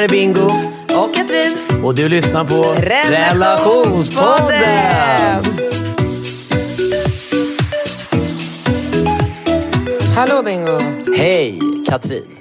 [0.00, 0.50] Här är Bingo.
[1.00, 1.56] Och Katrin.
[1.84, 5.44] Och du lyssnar på Relationspodden.
[10.16, 10.80] Hallå Bingo!
[11.16, 12.39] Hej, Katrin.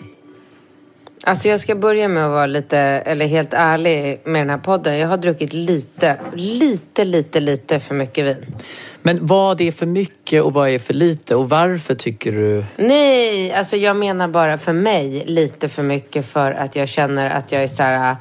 [1.23, 4.97] Alltså jag ska börja med att vara lite, eller helt ärlig med den här podden.
[4.97, 8.55] Jag har druckit lite, lite, lite, lite för mycket vin.
[9.01, 12.65] Men vad är för mycket och vad är för lite och varför tycker du...
[12.77, 17.51] Nej, alltså jag menar bara för mig lite för mycket för att jag känner att
[17.51, 18.15] jag är så här,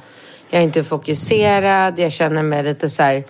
[0.49, 3.23] jag är inte fokuserad, jag känner mig lite så här,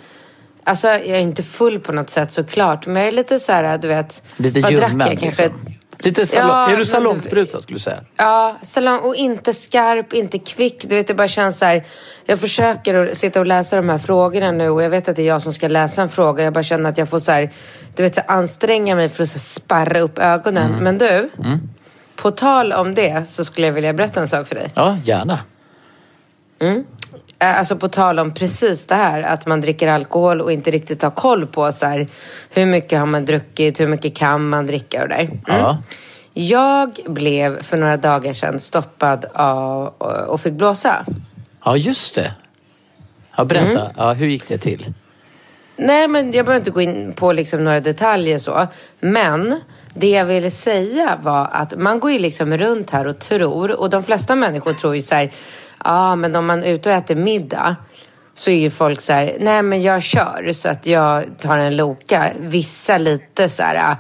[0.64, 3.78] alltså jag är inte full på något sätt såklart, men jag är lite så här,
[3.78, 5.18] du vet, Lite ljummen?
[5.18, 5.69] Kanske liksom.
[6.02, 6.50] Lite salong...
[6.50, 8.00] Ja, är du salongsberusad skulle du säga?
[8.18, 10.86] Ja, salong och inte skarp, inte kvick.
[10.90, 11.84] Du vet, det bara känns så här.
[12.26, 15.22] Jag försöker att sitta och läsa de här frågorna nu och jag vet att det
[15.22, 16.44] är jag som ska läsa en fråga.
[16.44, 17.52] Jag bara känner att jag får så här,
[17.96, 20.72] du vet, så anstränga mig för att så sparra upp ögonen.
[20.72, 20.84] Mm.
[20.84, 21.30] Men du,
[22.16, 24.72] på tal om det så skulle jag vilja berätta en sak för dig.
[24.76, 25.40] Ja, gärna.
[26.60, 26.78] Eh,
[27.42, 31.12] Alltså på tal om precis det här, att man dricker alkohol och inte riktigt har
[31.12, 32.08] koll på så här,
[32.50, 35.22] hur mycket har man druckit, hur mycket kan man dricka och där.
[35.22, 35.40] Mm.
[35.46, 35.78] Ja.
[36.34, 39.88] Jag blev för några dagar sedan stoppad av,
[40.28, 41.06] och fick blåsa.
[41.66, 42.34] ja, just det.
[43.38, 43.82] Ja, berätta.
[43.82, 43.94] Mm.
[43.98, 44.94] Ja, hur gick det till?
[45.76, 48.68] Nej, men jag behöver inte gå in på liksom några detaljer så.
[49.00, 49.62] Men
[49.94, 53.90] det jag ville säga var att man går ju liksom runt här och tror, och
[53.90, 55.32] de flesta människor tror ju så här,
[55.84, 57.76] ja men om man är ute och äter middag
[58.36, 61.78] så är ju folk så här, nej men jag kör så att jag tar en
[61.78, 62.32] Loka.
[62.40, 63.96] Vissa lite så här,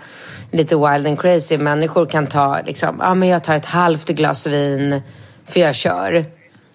[0.51, 4.47] lite wild and crazy människor kan ta liksom, ja men jag tar ett halvt glas
[4.47, 5.01] vin
[5.45, 6.25] för jag kör.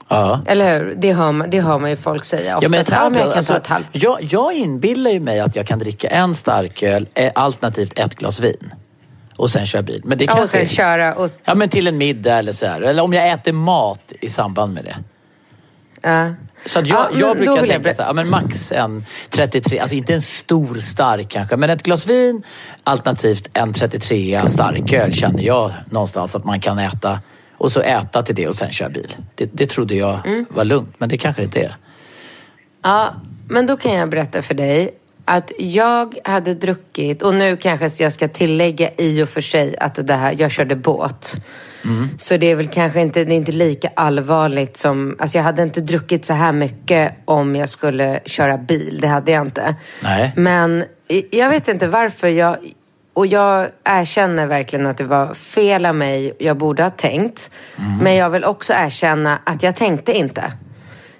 [0.08, 0.40] Ja.
[0.46, 0.94] Eller hur?
[0.94, 2.64] Det hör man, det hör man ju folk säga ofta.
[2.64, 3.86] Ja, men så, ja, men jag kan halvt, ta alltså, ett halvt.
[3.92, 8.40] jag, jag inbillar ju mig att jag kan dricka en starköl, eh, alternativt ett glas
[8.40, 8.74] vin.
[9.36, 10.02] Och sen köra bil.
[10.04, 11.30] Men det Ja, och sen köra och...
[11.44, 12.80] Ja, men till en middag eller så här.
[12.80, 14.96] Eller om jag äter mat i samband med det.
[16.02, 16.34] Ja.
[16.66, 19.78] Så jag, Ja, jag brukar jag tänka ber- så här, ja, men max en 33,
[19.78, 22.42] alltså inte en stor stark kanske, men ett glas vin
[22.84, 27.20] alternativt en 33 starköl känner jag någonstans att man kan äta.
[27.56, 29.16] Och så äta till det och sen köra bil.
[29.34, 30.46] Det, det trodde jag Mm.
[30.50, 31.76] var lugnt, men det kanske inte är.
[32.82, 33.14] ja,
[33.48, 34.90] men då kan jag berätta för dig
[35.24, 40.06] att jag hade druckit, och nu kanske jag ska tillägga i och för sig att
[40.06, 41.34] det här, jag körde båt.
[42.18, 45.62] Så det är väl kanske inte, det är inte lika allvarligt som, alltså jag hade
[45.62, 49.74] inte druckit så här mycket om jag skulle köra bil, det hade jag inte.
[50.02, 50.32] Nej.
[50.36, 50.84] Men
[51.30, 52.56] jag vet inte varför jag,
[53.12, 57.50] och jag erkänner verkligen att det var fel av mig, jag borde ha tänkt.
[58.02, 60.52] Men jag vill också erkänna att jag tänkte inte.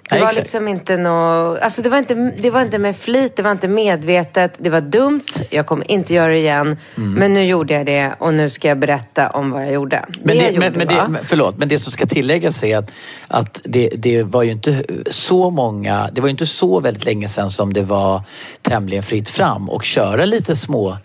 [0.09, 3.43] Det var liksom inte något, alltså det var inte, det var inte med flit, det
[3.43, 6.77] var inte medvetet, det var dumt, jag kommer inte göra det igen.
[6.97, 7.13] Mm.
[7.13, 10.05] Men nu gjorde jag det och nu ska jag berätta om vad jag gjorde.
[10.23, 12.77] Men det, det, jag men, gjorde men det, förlåt, men det som ska tilläggas är
[12.77, 12.91] att,
[13.27, 17.27] att det, det var ju inte så många, det var ju inte så väldigt länge
[17.27, 18.21] sedan som det var
[18.61, 20.97] tämligen fritt fram och köra lite små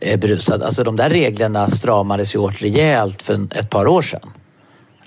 [0.00, 0.62] eh, berusad.
[0.62, 4.30] Alltså de där reglerna stramades ju åt rejält för ett par år sedan.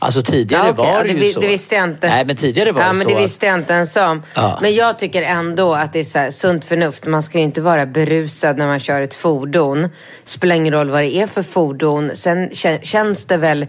[0.03, 0.85] Alltså tidigare Ja, okej.
[0.85, 1.39] var Ja, det, det, ju vi- så.
[1.39, 2.09] det visste jag inte.
[2.09, 4.24] Nej men tidigare var ja, det men så det att- visste jag inte ens om.
[4.36, 4.59] Ja.
[4.62, 7.06] Men jag tycker ändå att det är så här, sunt förnuft.
[7.06, 9.89] Man ska ju inte vara berusad när man kör ett fordon.
[10.24, 12.12] Spelar ingen roll vad det är för fordon.
[12.13, 13.68] Sen kä- känns det väl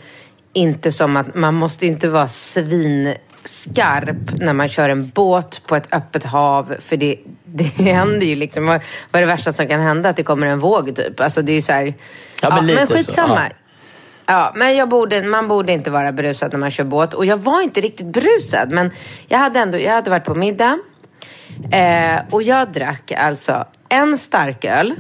[0.53, 5.95] inte som att man måste inte vara svinskarp när man kör en båt på ett
[5.95, 6.75] öppet hav.
[6.81, 8.67] För det, det händer ju liksom.
[8.67, 8.81] Vad,
[9.13, 10.09] är det värsta som kan hända?
[10.09, 11.21] Att det kommer en våg typ.
[11.21, 11.95] Alltså det är ju så här.
[12.43, 13.41] Ja, men lite men så, skitsamma.
[13.51, 13.57] ja.
[14.27, 17.15] Ja, men jag borde, man borde inte vara berusad när man kör båt.
[17.15, 18.91] Och jag var inte riktigt berusad, men
[19.29, 20.79] jag hade ändå jag hade varit på middag.
[21.73, 24.95] Eh, och jag drack alltså en starköl,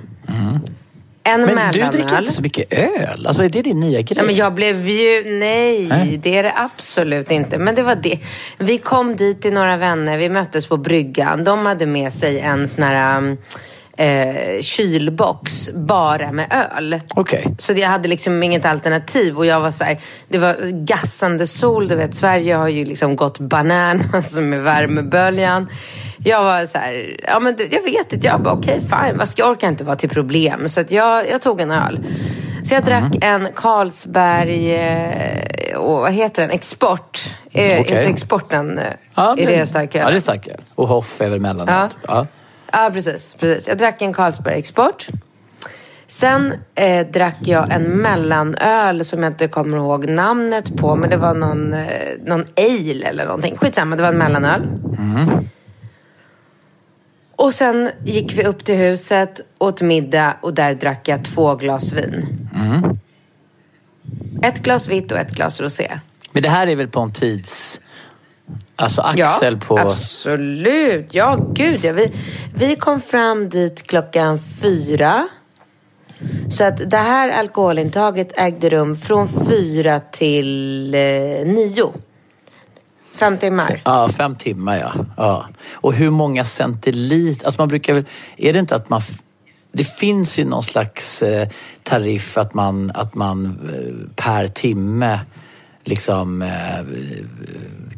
[1.24, 1.72] En Men mellanöl.
[1.72, 3.26] du dricker inte så mycket öl?
[3.26, 4.16] Alltså är det din nya grej?
[4.16, 5.38] Nej, men jag blev ju...
[5.38, 6.20] Nej, Nej.
[6.22, 7.58] det är det absolut inte.
[7.58, 8.18] Men det var det.
[8.58, 10.18] Vi kom dit till några vänner.
[10.18, 11.44] Vi möttes på bryggan.
[11.44, 13.36] De hade med sig en sån här um,
[13.96, 16.46] eh, kylbox bara med
[16.76, 17.00] öl.
[17.14, 17.46] Okej.
[17.58, 19.98] Så jag hade liksom inget alternativ och jag var så här,
[20.28, 25.68] det var gassande sol, du vet Sverige har ju liksom gått bananas med värmeböljan.
[26.24, 29.42] Jag var så här, ja men jag vet inte, jag bara okej fine, vad ska
[29.42, 30.68] jag orkar inte vara till problem.
[30.68, 32.00] Så jag, jag tog en öl.
[32.64, 37.18] Så jag drack en Carlsberg, eh, och vad heter den, Export.
[37.52, 37.78] Eh, Okej.
[37.78, 38.84] Inte Exporten, eh,
[39.14, 40.00] Ja, är men- det starköl?
[40.04, 40.60] Ja, det är starköl.
[40.74, 41.74] Och Hoff är väl mellanöl.
[41.74, 41.88] Ja.
[42.08, 42.26] Ja,
[42.92, 43.68] precis, precis.
[43.68, 45.06] Jag drack en Carlsberg Export.
[46.06, 50.96] Sen eh, drack jag en mellanöl som jag inte kommer ihåg namnet på.
[50.96, 51.88] Men det var någon, eh,
[52.24, 53.56] någon ale eller någonting.
[53.56, 54.62] Skitsamma, det var en mellanöl.
[57.36, 61.92] Och sen gick vi upp till huset, åt middag och där drack jag två glas
[61.92, 62.48] vin.
[64.42, 66.00] Ett glas vitt och ett glas rosé.
[66.32, 67.80] Men det här är väl på en tids...
[68.76, 69.78] Alltså Axel på...
[69.78, 71.14] absolut.
[71.14, 71.92] Ja, gud ja.
[71.92, 72.12] Vi,
[72.54, 75.28] vi kom fram dit klockan fyra.
[76.50, 81.00] Så att det här alkoholintaget ägde rum från fyra till eh,
[81.46, 81.92] nio.
[83.14, 83.82] Fem timmar.
[83.84, 84.92] Ja, fem timmar ja.
[85.16, 85.48] ja.
[85.72, 87.46] Och hur många centiliter?
[87.46, 88.04] Alltså man brukar väl...
[88.36, 89.00] Är det inte att man...
[89.72, 91.48] Det finns ju någon slags eh,
[91.82, 95.20] tariff att man, att man eh, per timme
[95.84, 96.84] liksom eh,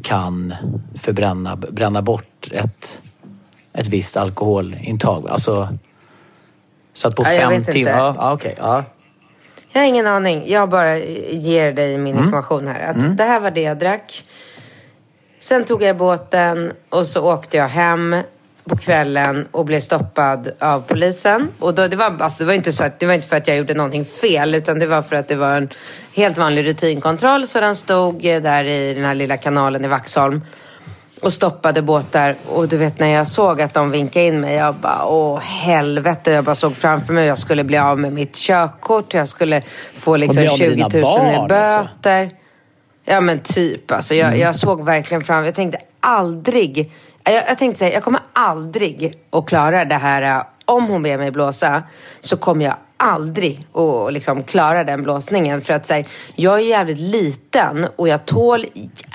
[0.02, 0.54] kan
[0.94, 3.00] förbränna bränna bort ett,
[3.74, 5.28] ett visst alkoholintag.
[5.28, 5.68] Alltså,
[6.92, 7.92] så att på Ja, fem timmar...
[7.92, 8.54] Ja, ja, okej.
[8.58, 8.84] ja.
[9.72, 10.42] Jag har ingen aning.
[10.46, 12.90] Jag bara ger dig min information här.
[12.90, 14.24] Att Det här var det jag drack.
[15.40, 18.16] Sen tog jag båten och så åkte jag hem
[18.64, 21.48] på kvällen och blev stoppad av polisen.
[21.58, 23.48] Och då, det, var, alltså, det, var inte så att, det var inte för att
[23.48, 25.68] jag gjorde någonting fel utan det var för att det var en
[26.14, 27.46] helt vanlig rutinkontroll.
[27.46, 30.40] Så den stod eh, där i den här lilla kanalen i Vaxholm
[31.22, 32.36] och stoppade båtar.
[32.48, 36.30] Och du vet när jag såg att de vinkade in mig, jag bara åh helvete.
[36.30, 39.14] Jag bara såg framför mig, jag skulle bli av med mitt körkort.
[39.14, 39.62] Jag skulle
[39.94, 41.48] få liksom bli av med 20 dina 000 barn i också.
[41.48, 42.30] böter.
[43.04, 44.14] Ja men typ alltså.
[44.14, 46.92] Jag, jag såg verkligen fram, jag tänkte aldrig,
[47.24, 50.44] jag, jag tänkte säga, jag kommer aldrig att klara det här.
[50.64, 51.82] Om hon ber mig blåsa
[52.20, 55.60] så kommer jag aldrig att liksom klara den blåsningen.
[55.60, 58.66] För att så här, jag är jävligt liten och jag tål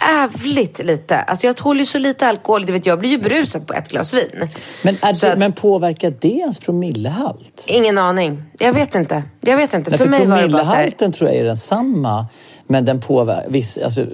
[0.02, 1.18] jävligt lite.
[1.18, 2.66] Alltså jag tål ju så lite alkohol.
[2.66, 4.50] Du vet, jag blir ju brusad på ett glas vin.
[4.84, 7.66] Men, det, att- men påverkar det ens promillehalt?
[7.68, 8.44] Ingen aning.
[8.60, 9.24] Jag vet inte.
[9.42, 9.90] Jag vet inte.
[9.92, 12.28] Nej, för, för mig var det bara så här, promillehalten tror jag är densamma.
[12.68, 13.84] Men den påverkar...
[13.84, 14.06] Alltså,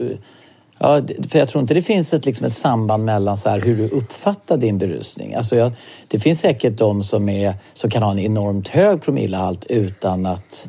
[0.77, 3.75] ja, för jag tror inte det finns ett, liksom ett samband mellan så här, hur
[3.75, 5.35] du uppfattar din berusning.
[5.35, 5.71] Alltså jag,
[6.07, 10.67] det finns säkert de som, är, som kan ha en enormt hög promillehalt utan att,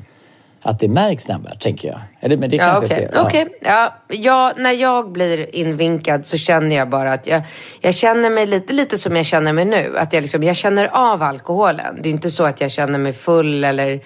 [0.63, 2.01] att det märks nämnvärt, tänker jag.
[2.21, 3.11] Eller, men det Ja, kanske fel.
[3.15, 3.23] Ja.
[3.27, 3.47] Okej.
[3.61, 7.43] Ja, ja, när jag blir invinkad så känner jag bara att jag,
[7.81, 9.99] jag känner mig lite, lite som jag känner mig nu.
[9.99, 11.99] Att jag, liksom, jag känner av alkoholen.
[12.03, 14.01] Det är inte så att jag känner mig full eller...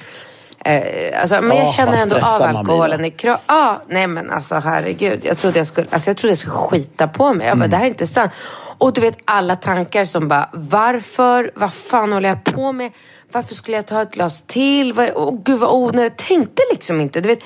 [0.64, 3.44] Eh, alltså, men jag känner ändå av alkoholen i kroppen.
[3.46, 5.20] Ja, nej men alltså herregud.
[5.24, 7.46] Jag trodde jag skulle, alltså, jag trodde jag skulle skita på mig.
[7.46, 7.70] Jag bara, Mm.
[7.70, 8.32] det här är inte sant.
[8.78, 11.50] Och du vet alla tankar som bara, varför?
[11.54, 12.92] Vad fan håller jag på med?
[13.32, 15.00] Varför skulle jag ta ett glas till?
[15.14, 16.12] Åh gud vad onödigt.
[16.20, 17.20] Jag tänkte liksom inte.
[17.20, 17.38] Du vet,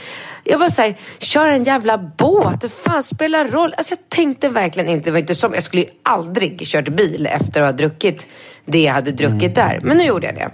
[0.44, 2.60] jag bara såhär, kör en jävla båt.
[2.60, 3.74] Det fan spelar roll.
[3.76, 5.04] Alltså jag tänkte verkligen inte.
[5.04, 8.28] Det var inte som, jag skulle ju aldrig kört bil efter att ha druckit
[8.64, 9.78] det jag hade druckit där.
[9.82, 10.50] Men nu gjorde jag det.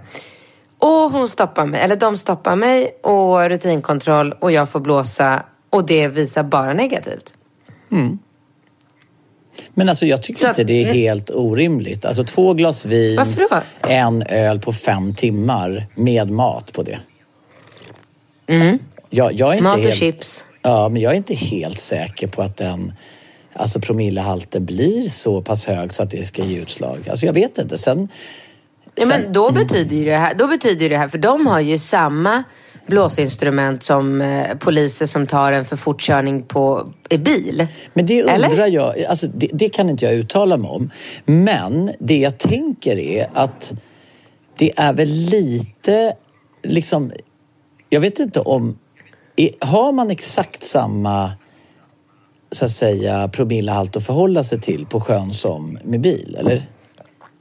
[0.81, 5.87] Och hon stoppar mig, eller de stoppar mig och rutinkontroll och jag får blåsa och
[5.87, 7.35] det visar bara negativt.
[9.75, 12.05] Men alltså jag tycker Så inte att- det är helt orimligt.
[12.05, 13.21] Alltså två glas vin,
[13.89, 16.99] en öl på fem timmar med mat på det.
[19.11, 19.65] Jag, jag är inte Mm.
[19.65, 20.45] Mat och helt, chips.
[20.63, 22.93] Ja, men jag är inte helt säker på att den
[23.53, 27.09] alltså promillehalten blir så pass hög så att det ska ge utslag.
[27.11, 27.79] Alltså jag vet inte.
[27.79, 28.09] Sen,
[29.01, 31.61] Ja, sen- men då betyder ju det här, då betyder det här, för de har
[31.61, 32.45] ju samma
[32.87, 37.67] blåsinstrument som eh, poliser som tar en för fortkörning på, i bil.
[37.95, 38.67] Men det undrar Eller?
[38.67, 40.91] jag, alltså det, det kan inte jag uttala mig om.
[41.25, 43.73] Men det jag tänker är att
[44.59, 46.15] det är väl lite,
[46.63, 47.13] liksom,
[47.89, 48.79] jag vet inte om,
[49.37, 51.31] är, har man exakt samma
[52.53, 56.67] så att säga promillehalt att förhålla sig till på sjön som med bil, eller?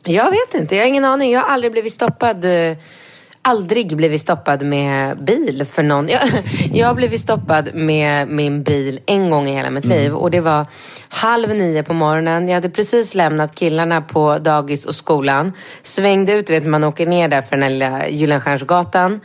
[0.03, 1.31] Jag vet inte, jag har ingen aning.
[1.31, 2.77] Jag har aldrig blivit stoppad eh,
[3.41, 6.07] Aldrig blivit stoppad med bil för någon.
[6.07, 6.21] Jag,
[6.73, 10.41] jag har blivit stoppad med min bil en gång i hela mitt liv och det
[10.41, 10.65] var
[11.09, 12.47] halv nio på morgonen.
[12.47, 15.53] Jag hade precis lämnat killarna på dagis och skolan.
[15.81, 19.19] Svängde ut, vet man åker ner där för den här lilla Gyllenstiernsgatan.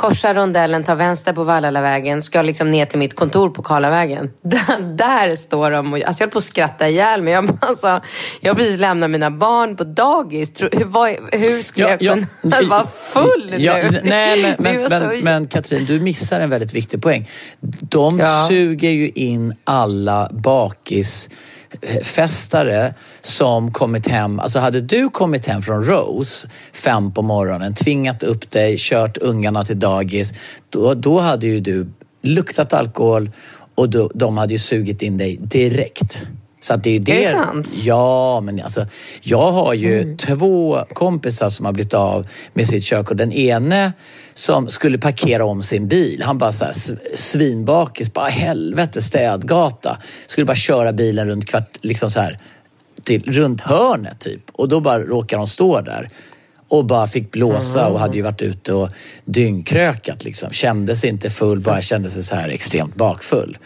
[0.00, 4.30] Korsar rondellen, tar vänster på Vallalavägen, ska liksom ner till mitt kontor på Karlavägen.
[4.42, 7.32] Där, där står de och alltså jag höll på att skratta ihjäl mig.
[7.32, 8.00] Jag, alltså,
[8.40, 10.52] jag har precis lämnat mina barn på dagis.
[10.60, 12.26] Hur, vad, hur skulle Ja, jag ja.
[12.42, 14.00] kunna vara full Ja, nu?
[14.04, 17.28] nej, men, men, men, så- men Katrin, du missar en väldigt viktig poäng.
[17.80, 18.46] De Ja.
[18.48, 20.28] suger ju in alla
[22.02, 24.40] festare som kommit hem.
[24.40, 29.64] Alltså hade du kommit hem från Rose fem på morgonen, tvingat upp dig, kört ungarna
[29.64, 30.32] till dagis,
[30.70, 31.86] då, då hade ju du
[32.22, 33.30] luktat alkohol
[33.74, 36.26] och då, de hade ju sugit in dig direkt.
[36.60, 37.18] Så att det är det.
[37.22, 37.72] det sant?
[37.74, 38.86] Ja, men alltså
[39.20, 43.16] jag har ju två kompisar som har blivit av med sitt körkort.
[43.18, 43.92] Den ene
[44.34, 46.22] som skulle parkera om sin bil.
[46.22, 49.98] Han bara så här sv- svinbakis, bara helvete städgata.
[50.26, 52.38] Skulle bara köra bilen runt kvart, liksom så här,
[53.04, 54.42] till, runt hörnet typ.
[54.52, 56.08] Och då bara råkar de stå där.
[56.68, 58.88] Och bara fick blåsa och hade ju varit ute och
[59.24, 60.50] dyngkrökat liksom.
[60.50, 63.58] Kände sig inte full, bara kände sig så här extremt bakfull.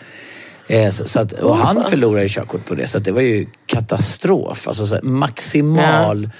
[0.66, 3.47] Eh, så, så att, och han förlorade ju körkort på det så det var ju
[3.66, 4.68] katastrof.
[4.68, 6.30] Alltså så maximal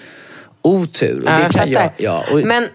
[0.63, 1.17] otur.
[1.17, 2.69] Och Ja, det jag kan jag, ja, och, Men,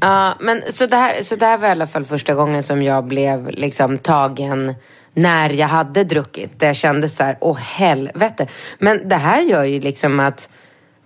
[0.00, 2.82] ja, men så, det här, så det här var i alla fall första gången som
[2.82, 4.74] jag blev liksom tagen
[5.14, 6.60] när jag hade druckit.
[6.60, 8.46] Där jag kände så här, åh helvete.
[8.78, 10.48] Men det här gör ju liksom att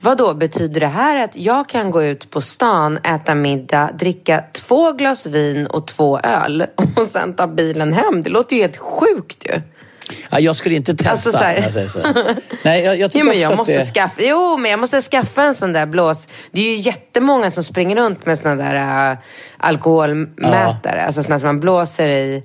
[0.00, 4.44] vad då betyder det här att jag kan gå ut på stan, äta middag, dricka
[4.52, 8.22] två glas vin och två öl och sen ta bilen hem?
[8.22, 9.60] Det låter ju helt sjukt ju.
[10.30, 12.00] Ja, jag skulle inte testa Alltså, så jag säger så.
[12.62, 13.84] Nej, jag, jag tycker Jo men, jag måste det...
[13.84, 16.28] skaffa, jo, men jag måste skaffa en sån där blås.
[16.50, 19.18] Det är ju jättemånga som springer runt med såna där uh,
[19.56, 21.04] alkoholmätare.
[21.04, 22.42] Alltså såna som man blåser i.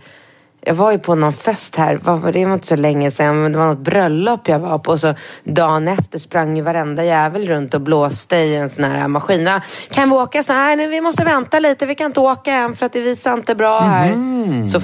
[0.61, 2.45] Jag var ju på någon fest här, var det?
[2.45, 4.91] var inte så länge sedan, men det var något bröllop jag var på.
[4.91, 5.13] Och så
[5.43, 9.49] dagen efter sprang ju varenda jävel runt och blåste i en sån här maskin.
[9.91, 10.43] Kan vi åka?
[10.43, 11.85] Så, Nej, vi måste vänta lite.
[11.85, 14.65] Vi kan inte åka än för att det visar inte bra här.
[14.65, 14.81] Så,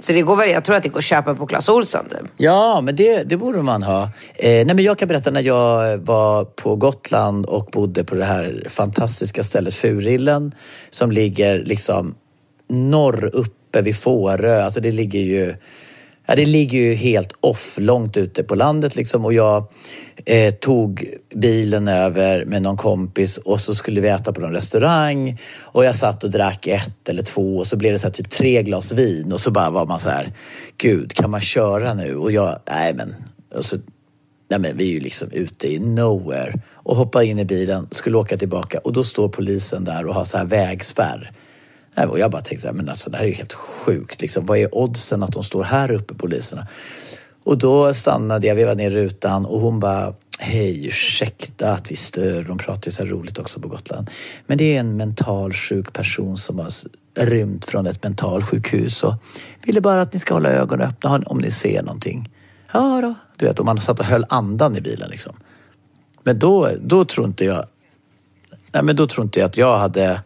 [0.00, 2.04] så det går väl, jag tror att det går att köpa på Clas Ohlson.
[2.08, 2.30] Typ.
[2.36, 4.02] Ja, men det, det borde man ha.
[4.34, 8.24] Eh, nej, men jag kan berätta när jag var på Gotland och bodde på det
[8.24, 10.54] här fantastiska stället Furillen
[10.90, 12.14] som ligger liksom
[12.68, 14.62] norr uppe vid Fårö.
[14.64, 15.54] Alltså det ligger ju
[16.28, 19.24] Ja, det ligger ju helt off, långt ute på landet liksom.
[19.24, 19.64] Och jag
[20.24, 25.40] eh, tog bilen över med någon kompis och så skulle vi äta på någon restaurang.
[25.60, 28.30] Och jag satt och drack ett eller två och så blev det så här typ
[28.30, 29.32] tre glas vin.
[29.32, 30.32] Och så bara var man så här,
[30.76, 32.16] gud kan man köra nu?
[32.16, 33.14] Och jag, nej men,
[33.54, 33.76] och så,
[34.48, 36.54] nej men vi är ju liksom ute i nowhere.
[36.72, 38.78] Och hoppar in i bilen, skulle åka tillbaka.
[38.78, 41.32] Och då står polisen där och har så här vägspärr.
[41.96, 44.20] Nej, och jag bara tänkte, men alltså, det här är ju helt sjukt.
[44.22, 44.46] Liksom.
[44.46, 46.66] Vad är oddsen att de står här uppe, poliserna?
[47.44, 52.42] Och då stannade jag, vevade ner rutan och hon bara, hej ursäkta att vi stör.
[52.42, 54.10] De pratar ju så här roligt också på Gotland.
[54.46, 56.70] Men det är en mental sjuk person som har
[57.14, 59.14] rymt från ett mentalsjukhus och
[59.64, 62.30] ville bara att ni ska hålla ögonen öppna om ni ser någonting.
[62.72, 63.14] Ja då.
[63.36, 65.36] Du vet, och man satt och höll andan i bilen liksom.
[66.22, 67.64] Men då, då tror inte jag,
[68.72, 70.20] nej men då tror inte jag att jag hade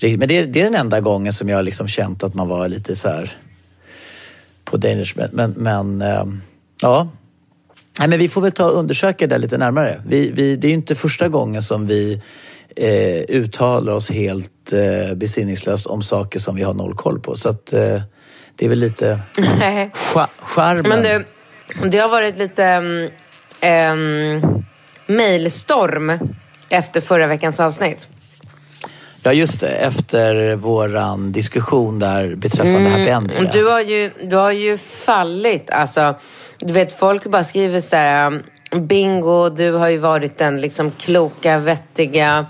[0.00, 2.48] men det är, det är den enda gången som jag har liksom känt att man
[2.48, 3.38] var lite så här
[4.64, 5.14] på Danish.
[5.32, 6.42] Men, men, ehm,
[6.82, 7.08] ja.
[7.98, 10.00] Nej, men vi får väl ta och undersöka det lite närmare.
[10.06, 12.22] Vi, vi, det är ju inte första gången som vi
[12.76, 17.36] eh, uttalar oss helt eh, besinningslöst om saker som vi har noll koll på.
[17.36, 18.02] Så att eh,
[18.56, 20.88] det är väl lite cha- charmen.
[20.88, 21.24] Men du,
[21.88, 23.08] det har varit lite um,
[23.70, 24.64] um,
[25.06, 26.18] mailstorm
[26.68, 28.08] efter förra veckans avsnitt.
[29.26, 33.36] Ja just det, efter våran diskussion där beträffande happy ending.
[33.40, 33.50] ja.
[33.52, 35.70] Du har, ju, du har ju fallit.
[35.70, 36.14] Alltså,
[36.58, 38.40] du vet, folk bara skriver så här...
[38.70, 42.46] Bingo, du har ju varit den liksom kloka, vettiga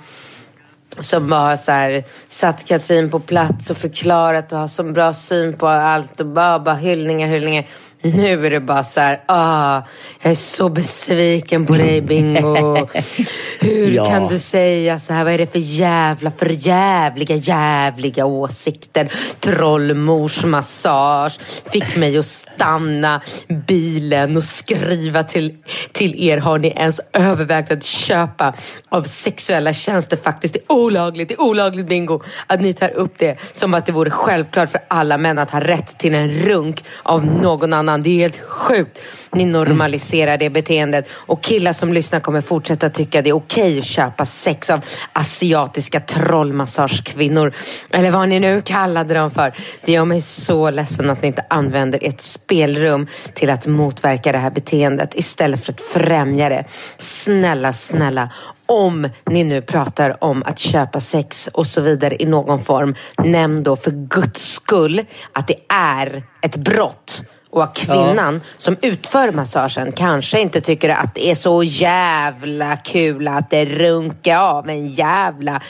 [1.00, 5.12] som bara har så här, satt Katrin på plats och förklarat och har så bra
[5.12, 7.66] syn på allt och bara, bara hyllningar, hyllningar.
[8.02, 9.82] Nu är det bara så här, ah,
[10.22, 12.88] jag är så besviken på dig Bingo.
[13.60, 14.04] Hur Ja.
[14.10, 15.24] kan du säga så här?
[15.24, 19.12] Vad är det för jävla, för jävliga, jävliga åsikter?
[19.40, 21.38] Trollmors massage
[21.72, 23.20] fick mig att stanna
[23.66, 25.54] bilen och skriva till,
[25.92, 26.38] till er.
[26.38, 28.52] Har ni ens övervägt att köpa
[28.88, 30.16] av sexuella tjänster?
[30.16, 31.28] Faktiskt, det är olagligt.
[31.28, 32.22] Det är olagligt bingo.
[32.46, 35.60] Att ni tar upp det som att det vore självklart för alla män att ha
[35.60, 38.02] rätt till en runk av någon annan banan.
[38.02, 38.98] Det är helt sjukt.
[39.32, 43.84] Ni normaliserar det beteendet och killar som lyssnar kommer fortsätta tycka det är okej att
[43.84, 44.80] köpa sex av
[45.12, 47.52] asiatiska trollmassagekvinnor.
[47.90, 49.54] Eller vad ni nu kallade dem för.
[49.84, 54.38] Det gör mig så ledsen att ni inte använder ert spelrum till att motverka det
[54.38, 56.64] här beteendet istället för att främja det.
[56.98, 58.30] Snälla, snälla,
[58.66, 63.62] om ni nu pratar om att köpa sex och så vidare i någon form, nämn
[63.62, 67.22] då för guds skull att det är ett brott
[67.56, 68.40] och att kvinnan ja.
[68.58, 74.38] som utför massagen kanske inte tycker att det är så jävla kul att det runkar
[74.38, 75.62] av en jävla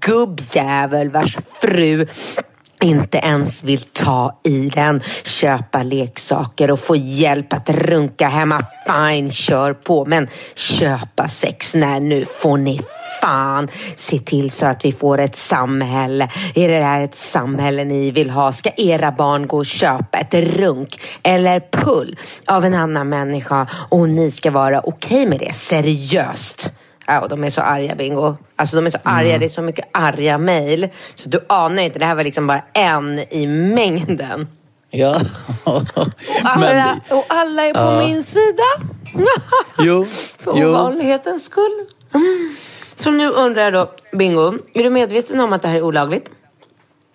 [0.00, 2.06] gubbjävel vars fru
[2.82, 8.64] inte ens vill ta i den, köpa leksaker och få hjälp att runka hemma.
[8.86, 10.04] Fine, kör på.
[10.04, 12.80] Men köpa sex, när nu får ni
[13.20, 16.28] fan se till så att vi får ett samhälle.
[16.54, 18.52] Är det här ett samhälle ni vill ha?
[18.52, 24.08] Ska era barn gå och köpa ett runk eller pull av en annan människa och
[24.08, 25.54] ni ska vara okej okay med det?
[25.54, 26.72] Seriöst?
[27.12, 28.36] Ja, de är så arga Bingo.
[28.56, 29.40] Alltså de är så arga, mm.
[29.40, 30.88] det är så mycket arga mejl.
[31.14, 34.48] Så du anar inte, det här var liksom bara en i mängden.
[34.90, 35.20] Ja.
[35.64, 35.82] och,
[36.44, 38.06] alla, och alla är på ja.
[38.06, 38.62] min sida.
[39.78, 40.04] jo.
[40.38, 41.86] För ovanlighetens skull.
[42.14, 42.54] Mm.
[42.94, 46.30] Så nu undrar jag då, Bingo, är du medveten om att det här är olagligt?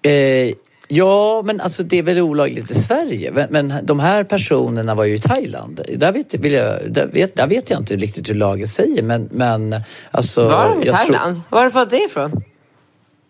[0.02, 0.56] Eh,
[0.88, 3.48] Ja, men alltså det är väl olagligt i Sverige.
[3.50, 5.82] Men, de här personerna var ju i Thailand.
[5.96, 9.04] Där vet, vill jag, där vet, där vet jag inte riktigt hur lagen säger.
[9.04, 9.76] Men, men
[10.12, 10.50] alltså...
[10.50, 11.36] Var de i Thailand?
[11.36, 11.58] Tro...
[11.58, 12.44] Var du fått det ifrån?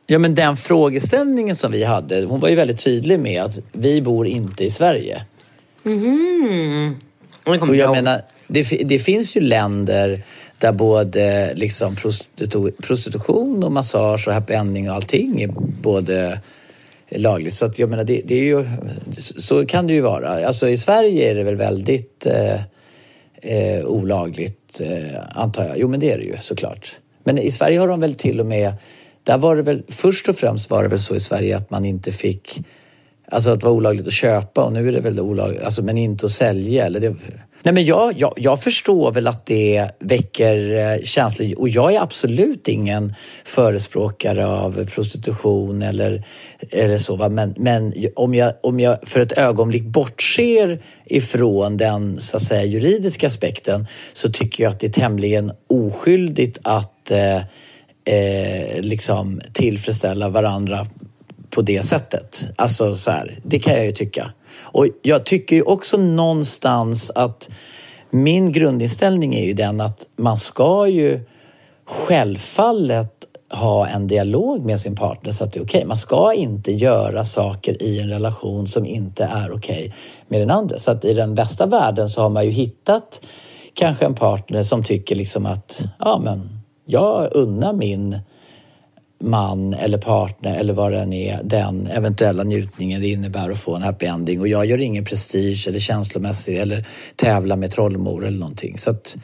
[0.08, 4.02] Ja, men den frågeställningen som vi hade, hon var ju väldigt tydlig med att vi
[4.02, 5.26] bor inte i Sverige.
[5.84, 6.96] Mhm.
[7.46, 10.24] Och jag menar, det, det finns ju länder
[10.58, 15.48] där både liksom prostitu prostitution och massage och happy ending och allting är
[15.82, 16.42] både
[17.10, 17.54] lagligt.
[17.54, 18.66] Så att jag menar, det, det, är ju,
[19.18, 20.48] så kan det ju vara.
[20.48, 22.62] Alltså i Sverige är det väl väldigt eh,
[23.42, 25.78] eh, olagligt, eh, antar jag.
[25.78, 26.96] Jo, men det är det ju såklart.
[27.24, 28.74] Men i Sverige har de väl till och med,
[29.24, 31.86] där var det väl, först och främst var det väl så i Sverige att man
[31.86, 32.62] inte fick,
[33.32, 35.98] alltså att det var olagligt att köpa och nu är det väl olagligt, alltså men
[35.98, 36.86] inte att sälja.
[36.86, 37.16] Eller det,
[37.66, 42.02] Nej, men jag, jag, jag förstår väl att det väcker eh, känslor och jag är
[42.02, 46.26] absolut ingen förespråkare av prostitution eller,
[46.72, 47.16] eller så.
[47.16, 47.30] Va?
[47.30, 52.64] Men, men om, jag, om jag för ett ögonblick bortser ifrån den så att säga,
[52.64, 57.38] juridiska aspekten så tycker jag att det är tämligen oskyldigt att eh,
[58.16, 60.88] eh, liksom tillfredsställa varandra
[61.50, 62.50] på det sättet.
[62.56, 64.32] Alltså så här, det kan jag ju tycka.
[64.62, 67.50] Och jag tycker ju också någonstans att
[68.10, 71.20] min grundinställning är ju den att man ska ju
[71.86, 73.12] självfallet
[73.50, 75.78] ha en dialog med sin partner så att det är okej.
[75.78, 75.88] Okay.
[75.88, 79.92] Man ska inte göra saker i en relation som inte är okej okay
[80.28, 80.80] med den andra.
[80.80, 83.22] Så att i den bästa världen så har man ju hittat
[83.74, 88.20] kanske en partner som tycker liksom att ja men jag unnar min
[89.20, 93.76] man eller partner eller vad det än är den eventuella njutningen det innebär att få
[93.76, 98.40] en happy ending och jag gör ingen prestige eller känslomässig eller tävla med trollmor eller
[98.40, 98.78] någonting.
[98.78, 99.16] Så att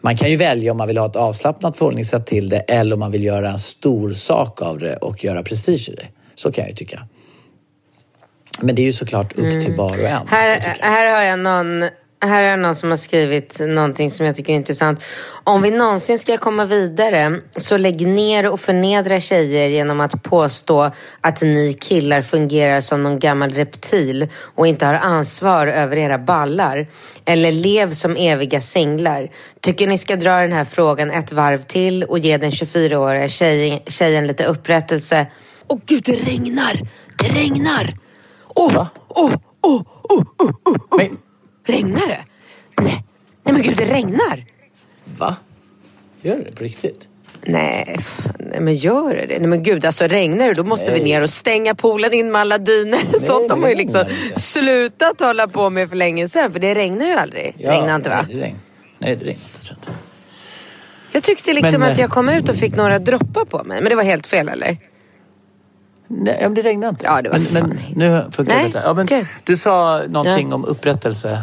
[0.00, 3.00] man kan ju välja om man vill ha ett avslappnat förhållningssätt till det eller om
[3.00, 6.06] man vill göra en stor sak av det och göra prestige i det.
[6.34, 7.08] Så kan jag ju tycka.
[8.60, 9.76] Men det är ju såklart upp till mm.
[9.76, 10.28] var och en.
[10.28, 11.88] Här, här har jag någon
[12.20, 15.04] här är någon som har skrivit någonting som jag tycker är intressant.
[15.44, 20.90] Om vi någonsin ska komma vidare så lägg ner och förnedra tjejer genom att påstå
[21.20, 26.86] att ni killar fungerar som någon gammal reptil och inte har ansvar över era ballar.
[27.24, 29.30] Eller lev som eviga singlar.
[29.60, 33.78] Tycker ni ska dra den här frågan ett varv till och ge den 24-åriga tjejen,
[33.86, 35.26] tjejen lite upprättelse.
[35.66, 36.80] Åh oh, gud, det regnar!
[37.16, 37.94] Det regnar!
[38.44, 40.52] Åh, åh, åh, åh, åh,
[40.90, 41.27] åh!
[41.68, 42.24] Regnar det?
[42.82, 43.04] Nej.
[43.42, 44.44] Nej men gud, det regnar.
[45.04, 45.36] Va?
[46.22, 47.08] Gör det på riktigt?
[47.42, 47.98] Nej,
[48.38, 51.00] nej men gör det Nej men gud, alltså regnar det då måste nej.
[51.00, 53.00] vi ner och stänga poolen in med alla dyner.
[53.12, 54.04] Nej, Sånt har man ju liksom
[54.36, 56.52] slutat hålla på med för länge sedan.
[56.52, 57.54] För det regnar ju aldrig.
[57.58, 58.24] Ja, regnar inte va?
[58.28, 58.60] Nej, det regnar,
[58.98, 59.66] nej, det regnar inte.
[59.66, 60.00] Tror jag, inte.
[61.12, 63.80] jag tyckte liksom men, att jag kom ut och fick några droppar på mig.
[63.80, 64.76] Men det var helt fel eller?
[66.08, 67.06] Nej, men det regnade inte.
[67.06, 68.82] Ja, det var men, men nu funkar det bättre.
[68.84, 69.24] Ja, men okay.
[69.44, 70.54] Du sa någonting ja.
[70.54, 71.42] om upprättelse.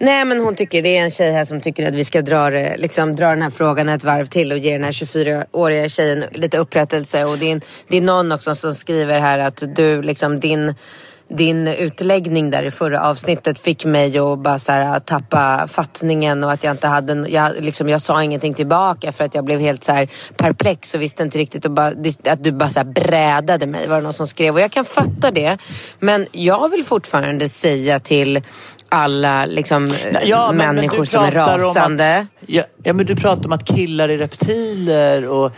[0.00, 2.50] Nej men hon tycker, det är en tjej här som tycker att vi ska dra,
[2.76, 6.58] liksom, dra den här frågan ett varv till och ge den här 24-åriga tjejen lite
[6.58, 7.24] upprättelse.
[7.24, 10.74] Och det är, det är någon också som skriver här att du, liksom din
[11.30, 16.52] din utläggning där i förra avsnittet fick mig att bara så här, tappa fattningen och
[16.52, 19.84] att jag inte hade, jag, liksom, jag sa ingenting tillbaka för att jag blev helt
[19.84, 21.86] så här perplex och visste inte riktigt och bara,
[22.28, 24.84] att du bara så här brädade mig var det någon som skrev och jag kan
[24.84, 25.58] fatta det.
[25.98, 28.42] Men jag vill fortfarande säga till
[28.88, 32.26] alla liksom, Ja, men- men människor du som är om att- rasande.
[32.46, 35.52] Ja, ja, men du pratar om att killar är reptiler och...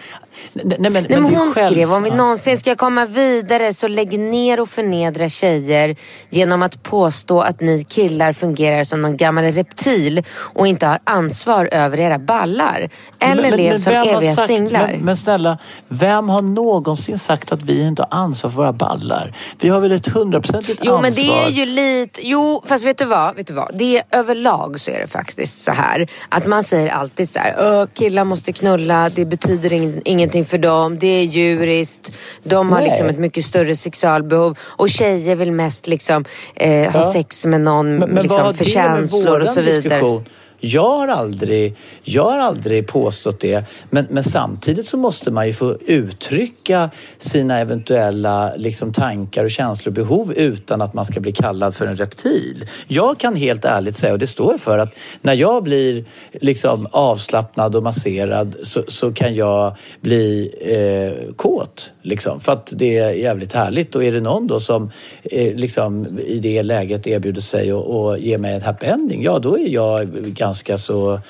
[0.52, 3.88] Nej, men, Nej, men är hon själv- skrev om vi någonsin ska komma vidare så
[3.88, 5.96] lägg ner och förnedra tjejer
[6.30, 11.68] genom att påstå att ni killar fungerar som någon gammal reptil och inte har ansvar
[11.72, 12.90] över era ballar.
[13.18, 14.86] Eller Men- men- lev men som eviga sagt- singlar.
[14.92, 19.36] Men, men snälla, vem har någonsin sagt att vi inte har ansvar för våra ballar?
[19.60, 21.02] Vi har väl ett hundraprocentigt Jo ansvar?
[21.02, 23.70] men det är ju lite, jo fast vet du vad, vet du vad?
[23.78, 27.56] Det är överlag så är det faktiskt så här att man säger alltid så här,
[27.58, 32.12] "Åh, killar måste knulla, det betyder ing- ingenting för dem, det är djuriskt,
[32.44, 32.88] de har Nej.
[32.88, 37.12] liksom ett mycket större sexualbehov och tjejer vill mest liksom eh, ha Ja.
[37.12, 39.80] sex med någon Men, men liksom, för känslor och så vidare.
[39.82, 40.24] diskussion?
[40.60, 43.64] Jag har aldrig, jag har aldrig påstått det.
[43.90, 49.90] Men, men samtidigt så måste man ju få uttrycka sina eventuella liksom, tankar och känslor
[49.90, 52.66] och behov utan att man ska bli kallad för en reptil.
[52.88, 56.86] Jag kan helt ärligt säga, och det står jag för, att när jag blir liksom,
[56.90, 61.92] avslappnad och masserad så, så kan jag bli eh, kåt.
[62.02, 63.96] Liksom, för att det är jävligt härligt.
[63.96, 64.90] Och är det någon då som
[65.22, 69.38] eh, liksom, i det läget erbjuder sig och, och ger mig en happy ending, ja
[69.38, 71.20] då är jag ganska så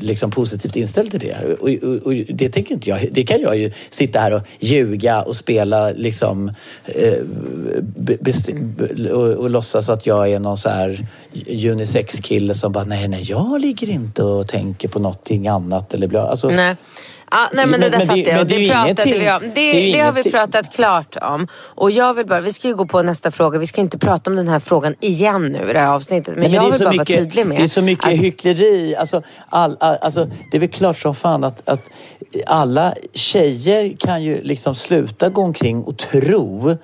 [0.00, 1.56] liksom positivt inställd till det.
[1.60, 3.08] Och, och, och det tänker inte jag.
[3.12, 6.52] Det kan jag ju sitta här och ljuga och spela liksom
[6.84, 7.18] eh,
[8.20, 8.48] best,
[9.12, 11.06] och, och låtsas att jag är någon så här
[11.46, 16.22] unisex-kille som bara nej, nej, jag ligger inte och tänker på någonting annat eller bla.
[16.22, 16.76] Alltså, Nej.
[17.30, 19.20] Ja, nej men det Men- där men fattar jag men det det ju pratade ingenting-
[19.20, 19.40] vi om.
[19.54, 21.48] Det, det det har vi pratat klart om.
[21.54, 23.58] Och jag vill bara, vi ska ju gå på nästa fråga.
[23.58, 26.34] Vi ska inte prata om den här frågan igen nu i det här avsnittet.
[26.36, 28.06] Men, Nej, jag det är vill bara mycket, vara tydlig med Det är så mycket
[28.06, 28.96] att hyckleri.
[28.96, 31.90] Alltså, all, all, alltså, det är väl klart som fan att, att
[32.46, 36.76] alla tjejer kan ju liksom sluta gå omkring och tro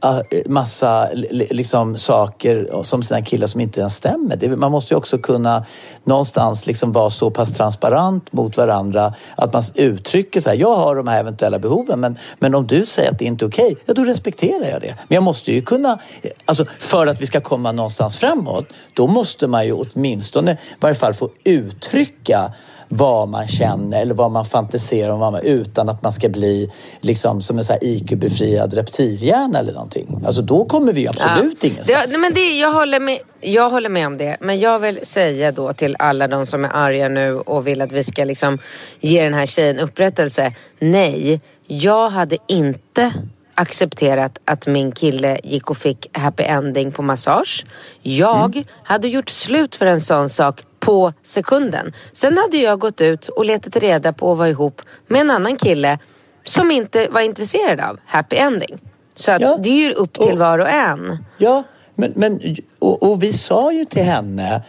[0.00, 4.36] Ah, massa liksom, saker som sina killar som inte ens stämmer.
[4.36, 5.64] Det, man måste ju också kunna
[6.04, 10.96] någonstans liksom vara så pass transparent mot varandra att man uttrycker så här, jag har
[10.96, 13.94] de här eventuella behoven men, men om du säger att det inte är okej, ja
[13.94, 14.94] då respekterar jag det.
[15.08, 19.06] Men jag måste ju kunna, eh, alltså för att vi ska komma någonstans framåt, då
[19.06, 22.52] måste man ju åtminstone i varje fall få uttrycka
[22.88, 26.70] vad man känner eller vad man fantiserar om vad man, utan att man ska bli
[27.00, 30.22] liksom som en IQ-befriad reptilhjärna eller någonting.
[30.26, 31.68] Alltså då kommer vi ju absolut Ja.
[31.68, 32.12] ingenstans.
[32.12, 34.36] Det, men det, jag, håller med, jag håller med om det.
[34.40, 37.92] Men jag vill säga då till alla de som är arga nu och vill att
[37.92, 38.58] vi ska liksom
[39.00, 40.54] ge den här tjejen upprättelse.
[40.78, 43.12] Nej, jag hade inte
[43.54, 47.66] accepterat att min kille gick och fick happy ending på massage.
[48.02, 48.64] Jag Mm.
[48.82, 51.92] hade gjort slut för en sån sak på sekunden.
[52.12, 55.56] Sen hade jag gått ut och letat reda på att vara ihop med en annan
[55.56, 55.98] kille
[56.44, 58.78] som inte var intresserad av happy ending.
[59.14, 59.56] Så att Ja.
[59.62, 61.24] det är ju upp till Och- var och en.
[61.38, 61.62] Ja,
[61.94, 64.62] men, men och, och vi sa ju till henne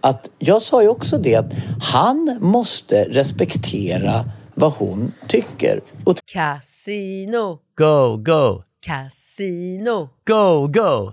[0.00, 1.52] att jag sa ju också det att
[1.92, 5.80] han måste respektera vad hon tycker.
[6.04, 11.12] Och Casino, go, go, casino, go, go,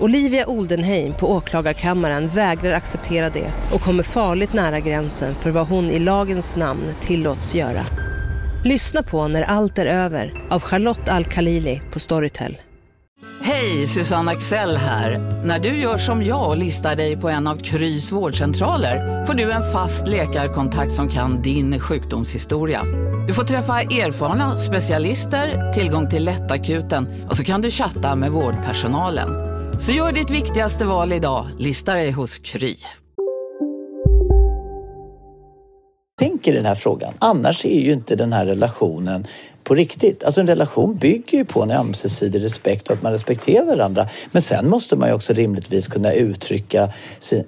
[0.00, 5.84] Olivia Oldenheim på åklagarkammaren vägrar acceptera det och kommer farligt nära gränsen för vad hon
[5.84, 7.86] i lagens namn tillåts göra.
[8.64, 12.58] Lyssna på När allt är över av Charlotte Al-Khalili på Storytel.
[13.42, 15.18] Hej, Susanne Axel här.
[15.44, 19.52] När du gör som jag och listar dig på en av Krys vårdcentraler får du
[19.52, 22.82] en fast läkarkontakt som kan din sjukdomshistoria.
[23.28, 29.47] Du får träffa erfarna specialister, tillgång till lättakuten och så kan du chatta med vårdpersonalen.
[29.80, 32.74] Så gör ditt viktigaste val idag, Lista dig hos Kry.
[36.18, 37.14] Tänk i den här frågan.
[37.18, 39.26] Annars är ju inte den här relationen
[39.64, 40.24] på riktigt.
[40.24, 44.08] Alltså en relation bygger ju på en ömsesidig respekt och att man respekterar varandra.
[44.30, 46.92] Men sen måste man ju också rimligtvis kunna uttrycka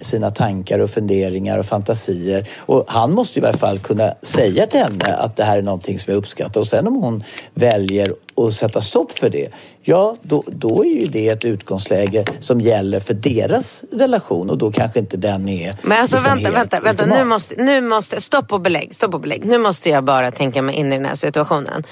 [0.00, 2.48] sina tankar och funderingar och fantasier.
[2.58, 5.62] Och han måste ju i alla fall kunna säga till henne att det här är
[5.62, 6.60] någonting som jag uppskattar.
[6.60, 8.14] Och sen om hon väljer
[8.46, 9.48] att sätta stopp för det,
[9.82, 14.72] ja då, då är ju det ett utgångsläge som gäller för deras relation och då
[14.72, 17.06] kanske inte den är Men alltså liksom vänta, vänta, vänta.
[17.06, 19.44] Nu måste, nu måste, stopp och belägg, stopp och belägg.
[19.44, 21.84] Nu måste jag bara tänka mig in i den här situationen.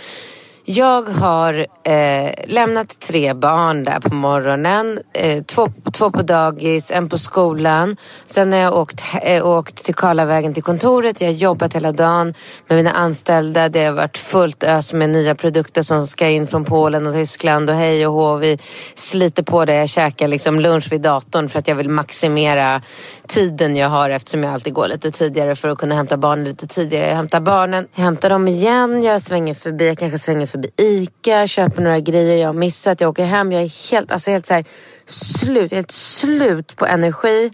[0.70, 5.00] Jag har eh, lämnat tre barn där på morgonen.
[5.12, 7.96] Eh, två, två på dagis, en på skolan.
[8.26, 11.20] Sen har jag åkt, eh, åkt till Karlavägen till kontoret.
[11.20, 12.34] Jag har jobbat hela dagen
[12.66, 13.68] med mina anställda.
[13.68, 17.70] Det har varit fullt ös med nya produkter som ska in från Polen och Tyskland
[17.70, 18.36] och hej och hå.
[18.36, 18.58] Vi
[18.94, 19.74] sliter på det.
[19.74, 22.82] Jag käkar liksom lunch vid datorn för att jag vill maximera
[23.26, 26.66] tiden jag har eftersom jag alltid går lite tidigare för att kunna hämta barnen lite
[26.66, 27.08] tidigare.
[27.08, 31.46] Jag hämtar barnen, jag hämtar dem igen, jag svänger förbi, jag kanske svänger förbi ICA,
[31.46, 33.52] köper några grejer jag har missat, jag åker hem.
[33.52, 34.64] Jag är helt, alltså helt så här,
[35.06, 37.50] slut, helt slut på energi.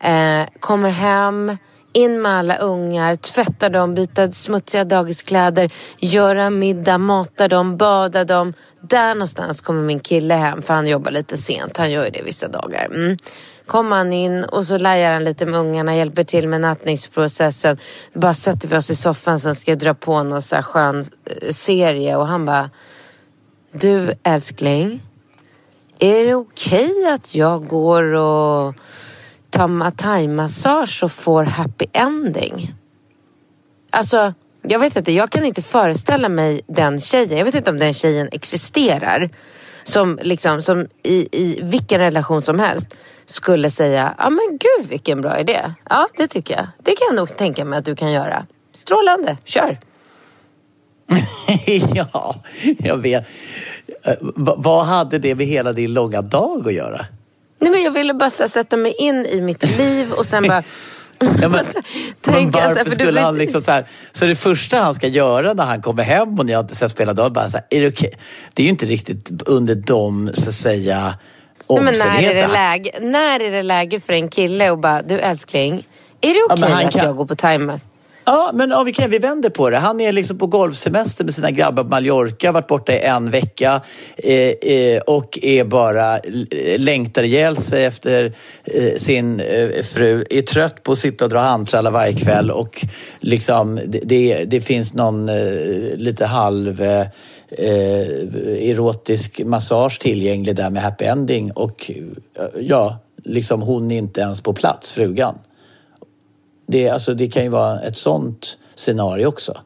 [0.00, 1.56] Eh, kommer hem,
[1.92, 8.52] in med alla ungar, tvätta dem, byta smutsiga dagiskläder, göra middag, mata dem, bada dem.
[8.80, 11.76] Där någonstans kommer min kille hem för han jobbar lite sent.
[11.76, 12.84] Han gör ju det vissa dagar.
[12.84, 13.16] Mm
[13.66, 17.78] kommer han in och så lajar han lite med ungarna, hjälper till med nattningsprocessen.
[18.12, 21.04] Bara sätter vi oss i soffan, sen ska jag dra på någon så här skön
[21.24, 22.70] eh, serie och han bara
[23.72, 25.02] Du älskling,
[25.98, 28.74] är det okej okay att jag går och
[29.50, 32.74] tar thaimassage och får happy ending?
[33.90, 37.38] Alltså, jag vet inte, jag kan inte föreställa mig den tjejen.
[37.38, 39.30] Jag vet inte om den tjejen existerar.
[39.84, 42.94] Som, liksom, som i, i vilken relation som helst
[43.26, 45.60] skulle säga, ja men gud vilken bra idé.
[45.90, 46.66] Ja, det tycker jag.
[46.78, 48.46] Det kan jag nog tänka mig att du kan göra.
[48.72, 49.78] Strålande, kör!
[51.94, 52.34] ja,
[52.78, 53.24] jag vet.
[54.02, 57.06] Eh, vad hade det med hela din långa dag att göra?
[57.58, 60.62] Nej, men jag ville bara sätta mig in i mitt liv och sen bara
[61.18, 61.66] Ja, men,
[62.26, 65.64] men varför för skulle han liksom så här, Så det första han ska göra när
[65.64, 67.88] han kommer hem och ni har inte sett spela dag, bara så här, är det
[67.88, 68.08] okej?
[68.08, 68.20] Okay?
[68.54, 71.14] Det är ju inte riktigt under de, så att säga,
[71.66, 72.22] omständigheterna.
[72.22, 75.20] Men när är, det läge, när är det läge för en kille och bara, du
[75.20, 75.86] älskling,
[76.20, 77.04] är det okej okay ja, att kan...
[77.04, 77.80] jag går på timer?
[78.28, 79.78] Ja, men ja, vi, kan, vi vänder på det.
[79.78, 83.80] Han är liksom på golfsemester med sina grabbar på Mallorca, varit borta i en vecka
[84.16, 84.32] eh,
[84.72, 86.18] eh, och är bara
[86.78, 88.32] längtar ihjäl sig efter
[88.64, 90.24] eh, sin eh, fru.
[90.30, 92.86] Är trött på att sitta och dra handtrallar varje kväll och
[93.20, 96.82] liksom det, det, det finns någon eh, lite halv
[97.48, 101.90] eh, erotisk massage tillgänglig där med happy ending och
[102.34, 105.38] eh, ja, liksom hon är inte ens på plats, frugan.
[106.66, 109.58] Det, alltså, det kan ju vara ett sånt scenario också.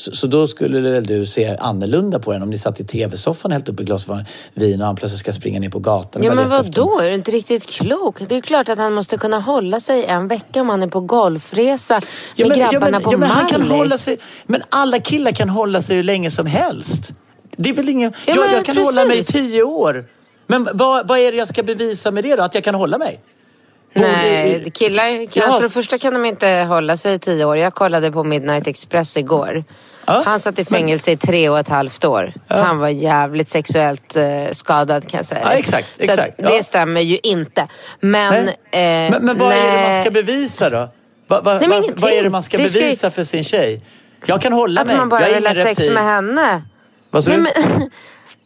[0.00, 3.52] Så, så, då skulle väl du se annorlunda på den om ni satt i tv-soffan
[3.52, 4.06] helt upp i glas
[4.54, 6.22] vin och han plötsligt ska springa ner på gatan.
[6.22, 7.00] Ja men vad då?
[7.00, 8.20] Är du inte riktigt klok?
[8.28, 11.00] Det är klart att han måste kunna hålla sig en vecka om han är på
[11.00, 12.00] golfresa
[12.36, 15.00] ja, med men, grabbarna ja, men, på ja, men, han kan hålla sig, Men alla
[15.00, 17.12] killar kan hålla sig hur länge som helst.
[17.56, 18.12] Det är väl ingen...
[18.26, 18.96] Ja, jag, jag kan precis.
[18.96, 20.04] hålla mig i tio år.
[20.46, 22.42] Men vad, vad är det jag ska bevisa med det då?
[22.42, 23.20] Att jag kan hålla mig?
[24.00, 25.56] Nej, killar kan, ja.
[25.56, 27.56] för det första kan de inte hålla sig i tio år.
[27.56, 29.64] Jag kollade på Midnight Express igår.
[30.06, 31.14] Ja, han satt i fängelse men...
[31.14, 32.32] i tre och ett halvt år.
[32.48, 32.56] Ja.
[32.56, 35.40] Han var jävligt sexuellt uh, skadad kan jag säga.
[35.44, 37.68] Ja, exakt, Så exakt, det stämmer ju inte.
[38.00, 39.58] Men, eh, men, men, vad nej.
[39.58, 40.88] är det man ska bevisa då?
[41.26, 43.10] Va, va, nej, va, vad är det man ska det bevisa ska...
[43.10, 43.82] för sin tjej?
[44.26, 44.96] Jag kan hålla att mig.
[44.96, 46.62] Att man bara vill ha sex med henne.
[47.10, 47.46] Vad sa du?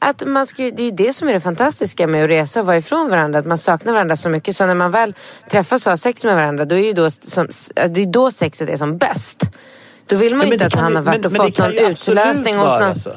[0.03, 2.67] att man ska, det är ju det som är det fantastiska med att resa och
[2.67, 3.38] vara ifrån varandra.
[3.38, 4.57] Att man saknar varandra så mycket.
[4.57, 5.15] Så när man väl
[5.51, 8.69] träffas och har sex med varandra då är ju då, som, det är då sexet
[8.69, 9.51] är som bäst.
[10.07, 12.59] Då vill man ju inte att han har varit och fått någon utlösning.
[12.59, 13.17] Och såna...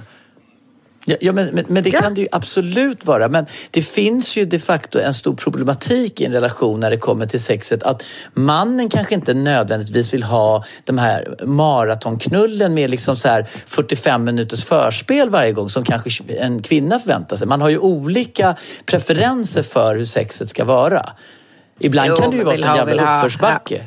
[1.06, 2.02] Ja, ja men, men, men, det ja.
[2.02, 3.30] kan det ju absolut vara.
[3.30, 7.26] Men det finns ju de facto en stor problematik i en relation när det kommer
[7.26, 7.84] till sexet.
[7.84, 14.24] Att mannen kanske inte nödvändigtvis vill ha de här maratonknullen med liksom så här 45
[14.24, 17.48] minuters förspel varje gång som kanske en kvinna förväntar sig.
[17.48, 21.10] Man har ju olika preferenser för hur sexet ska vara.
[21.80, 23.86] Ibland jo, kan det ju vara en jävla uppförsbacke.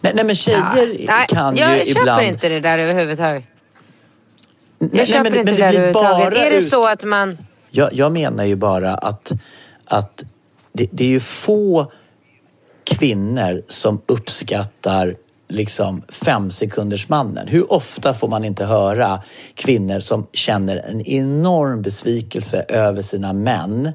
[0.00, 1.24] Nej, nej, men tjejer ja.
[1.28, 1.78] kan ju ibland...
[1.78, 3.44] Jag köper inte det där överhuvudtaget.
[4.92, 6.38] Jag köper men- inte men det det överhuvudtaget.
[6.38, 7.38] Är det ut- så att man...
[7.70, 9.32] Jag, jag menar ju bara att,
[9.84, 10.24] att
[10.72, 11.92] det, det är ju få
[12.84, 15.16] kvinnor som uppskattar
[15.48, 17.48] liksom fem sekunders mannen.
[17.48, 19.22] Hur ofta får man inte höra
[19.54, 23.92] kvinnor som känner en enorm besvikelse över sina män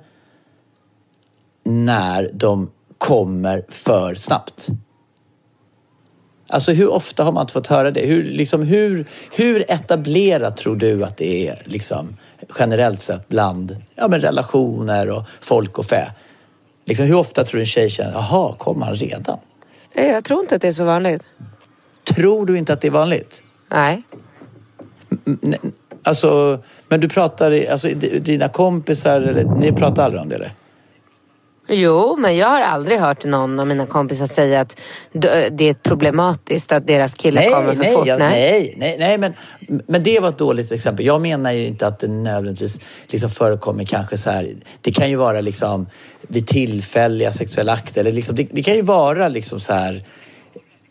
[1.63, 4.67] när de kommer för snabbt?
[6.49, 8.05] Alltså hur ofta har man inte fått höra det?
[8.05, 9.05] Hur, liksom, hur,
[9.35, 12.17] hur etablerat tror du att det är liksom,
[12.59, 16.11] generellt sett bland ja, men relationer och folk och fä?
[16.85, 19.37] Liksom, hur ofta tror du en tjej känner, jaha, kom han redan?
[19.95, 21.23] Nej, Jag tror inte att det är så vanligt.
[22.03, 23.41] Tror du inte att det är vanligt?
[23.69, 24.03] Nej.
[25.41, 25.59] Nej,
[26.03, 30.51] Alltså, men du pratar, alltså dina kompisar, eller, ni pratar aldrig om det eller?
[31.69, 34.81] Jo, men jag har aldrig hört någon av mina kompisar säga att
[35.51, 38.07] det är problematiskt att deras kille kommer för nej, fort.
[38.07, 39.33] jag, nej, nej, nej, men,
[39.87, 41.05] men det var ett dåligt exempel.
[41.05, 44.55] Jag menar ju inte att det nödvändigtvis liksom förekommer kanske så här.
[44.81, 45.87] Det kan ju vara liksom
[46.21, 48.01] vid tillfälliga sexuella akter.
[48.01, 50.03] Eller liksom, det, det kan ju vara liksom så här.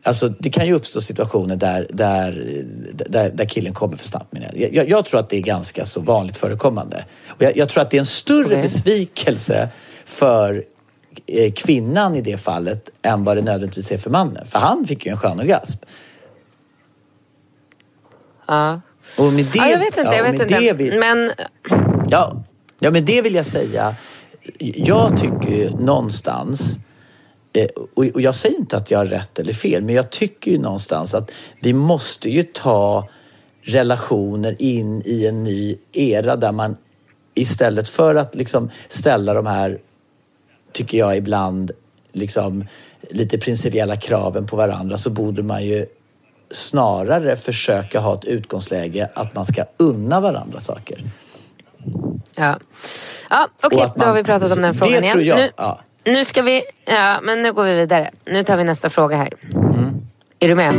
[0.03, 2.63] Alltså det kan ju uppstå situationer där, där,
[2.93, 4.35] där, där killen kommer för snabbt.
[4.55, 7.05] Jag, jag, jag tror att det är ganska så vanligt förekommande.
[7.29, 8.63] Och jag, jag tror att det är en större Okej.
[8.63, 9.69] besvikelse
[10.07, 10.65] för
[11.27, 14.47] eh, kvinnan i det fallet än vad det nödvändigtvis är för mannen.
[14.47, 15.79] För han fick ju en skön orgasm.
[18.47, 18.81] Ja.
[19.19, 20.01] Och med det, ja, jag vet inte.
[20.01, 20.73] ja, jag vet inte.
[20.73, 21.33] Vill, Men
[22.09, 22.43] ja,
[22.79, 23.95] ja, men det vill jag säga.
[24.59, 26.79] Jag tycker ju någonstans,
[27.53, 30.51] eh, och och jag säger inte att jag har rätt eller fel, men jag tycker
[30.51, 33.09] ju någonstans att vi måste ju ta
[33.63, 36.77] relationer in i en ny era där man
[37.35, 39.79] istället för att liksom ställa de här,
[40.77, 41.71] tycker jag ibland,
[42.13, 42.65] liksom
[43.11, 45.87] lite principiella kraven på varandra så borde man ju
[46.51, 51.05] snarare försöka ha ett utgångsläge att man ska unna varandra saker.
[52.37, 52.59] Ja,
[53.31, 55.25] ja okej, att då har vi pratat om den frågan igen.
[55.25, 55.81] jag, Nu, ja.
[56.05, 58.11] nu ska vi, ja men nu går vi vidare.
[58.25, 59.33] Nu tar vi nästa fråga här.
[59.55, 60.07] Mm.
[60.39, 60.75] Är du med?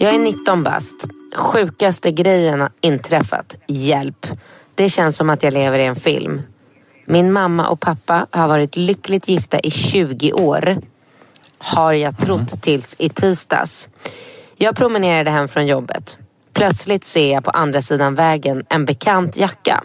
[0.00, 1.06] Jag är 19 bast.
[1.34, 3.56] Sjukaste grejen har inträffat.
[3.66, 4.26] Hjälp.
[4.74, 6.42] Det känns som att jag lever i en film.
[7.04, 10.76] Min mamma och pappa har varit lyckligt gifta i 20 år.
[11.58, 13.88] Har jag trott tills i tisdags.
[14.56, 16.18] Jag promenerade hem från jobbet.
[16.52, 19.84] Plötsligt ser jag på andra sidan vägen en bekant jacka.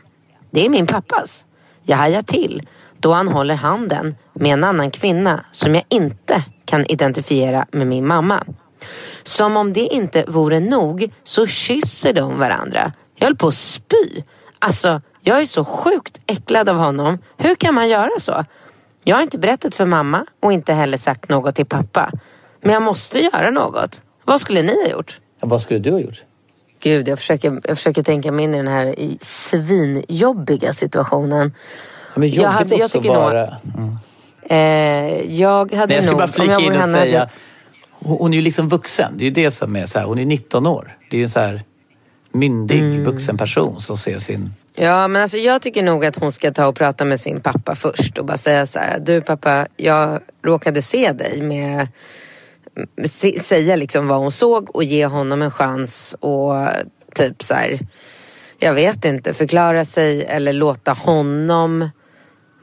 [0.51, 1.45] Det är min pappas.
[1.83, 6.85] Jag hajar till då han håller handen med en annan kvinna som jag inte kan
[6.85, 8.43] identifiera med min mamma.
[9.29, 12.93] Som om det inte vore nog så kysser de varandra.
[13.15, 14.23] Jag höll på att spy.
[14.59, 17.17] Alltså, jag är så sjukt äcklad av honom.
[17.37, 18.45] Hur kan man göra så?
[19.03, 22.11] Jag har inte berättat för mamma och inte heller sagt något till pappa.
[22.61, 24.01] Men jag måste göra något.
[24.25, 25.19] Vad skulle ni ha gjort?
[25.39, 26.23] Vad skulle du ha gjort?
[26.79, 31.53] Gud, jag försöker, jag försöker tänka mig in i den här i svinjobbiga situationen.
[32.13, 33.57] Ja, men jobbigt Jag hade- jag också tycker nog- bara...
[33.77, 33.97] Mm.
[34.43, 36.19] Eh, jag hade Men jag skulle nog...
[36.19, 37.29] bara flika in och henne hade- säga, hon
[37.99, 39.13] hon är ju liksom vuxen.
[39.17, 40.97] Det är ju det som är så här, hon är 19 år.
[41.09, 41.61] Det är ju en så här
[42.31, 43.03] myndig Mm.
[43.03, 44.53] vuxen person som ser sin...
[44.75, 47.75] Ja, men alltså jag tycker nog att hon ska ta och prata med sin pappa
[47.75, 48.99] först och bara säga så här.
[48.99, 51.87] Du pappa, jag råkade se dig med...
[53.43, 56.53] Säga liksom vad hon såg och ge honom en chans och
[57.15, 57.79] typ så här...
[58.59, 61.89] Jag vet inte, förklara sig eller låta honom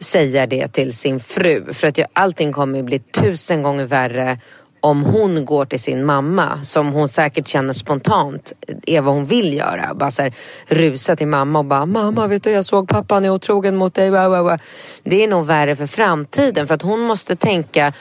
[0.01, 1.73] säga det till sin fru.
[1.73, 4.41] För att jag, allting kommer ju bli tusen gånger värre
[4.87, 8.53] om hon går till sin mamma, som hon säkert känner spontant
[8.87, 9.95] är vad hon vill göra.
[9.95, 10.33] Bara så här,
[10.67, 14.11] rusa till mamma och bara, mamma vet du jag såg pappan är otrogen mot dig.
[15.03, 17.93] Det är nog värre för framtiden för att hon måste tänka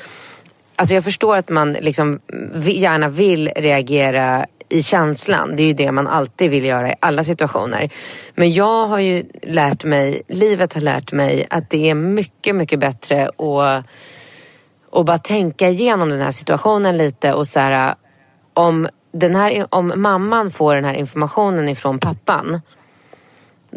[0.78, 2.20] Alltså jag förstår att man liksom
[2.66, 5.56] gärna vill reagera i känslan.
[5.56, 7.90] Det är ju det man alltid vill göra i alla situationer.
[8.36, 12.80] Men jag har ju lärt mig, livet har lärt mig att det är mycket, mycket
[12.80, 13.86] bättre att
[14.96, 17.96] och bara tänka igenom den här situationen lite och så här
[18.54, 22.62] om, den här, om mamman får den här informationen ifrån pappan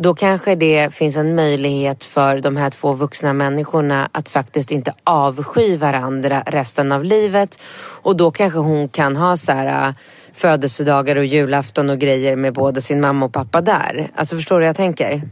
[0.01, 4.93] då kanske det finns en möjlighet för de här två vuxna människorna att faktiskt inte
[5.05, 7.61] avsky varandra resten av livet.
[8.03, 9.95] Och då kanske hon kan ha så här äh,
[10.33, 14.11] födelsedagar och julafton och grejer med både sin mamma och pappa där.
[14.15, 15.23] Alltså förstår du vad jag tänker?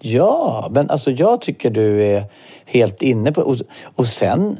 [0.00, 2.24] Ja, men alltså jag tycker du är
[2.64, 3.40] helt inne på...
[3.40, 3.56] Och,
[3.94, 4.58] och sen...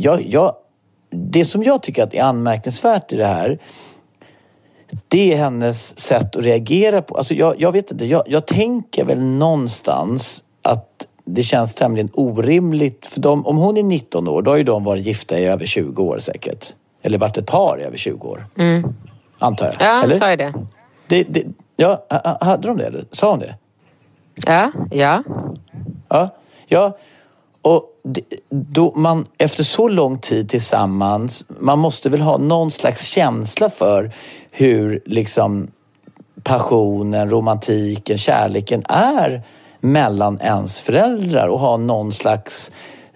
[0.00, 0.54] Jag, jag,
[1.10, 3.58] det som jag tycker att är anmärkningsvärt i det här
[5.08, 7.16] det är hennes sätt att reagera på.
[7.16, 13.06] Alltså jag, jag vet inte, jag, jag tänker väl någonstans att det känns tämligen orimligt.
[13.06, 15.66] För de, om hon är 19 år, då har ju de varit gifta i över
[15.66, 16.74] 20 år säkert.
[17.02, 18.46] Eller varit ett par i över 20 år.
[19.38, 19.74] Antar jag.
[19.80, 20.16] Ja, eller?
[20.16, 20.54] sa jag det?
[21.06, 21.44] Det, det,
[21.76, 23.04] ja, ha- ha- hade de det?
[23.10, 23.54] Sa hon det?
[24.46, 25.22] Ja, ja.
[26.08, 26.28] Ja.
[26.66, 26.96] ja.
[27.62, 27.84] Och
[28.50, 34.12] då man, efter så lång tid tillsammans, man måste väl ha någon slags känsla för
[34.50, 35.70] hur liksom
[36.42, 39.42] passionen, romantiken, kärleken är
[39.80, 42.72] mellan ens föräldrar och ha någon slags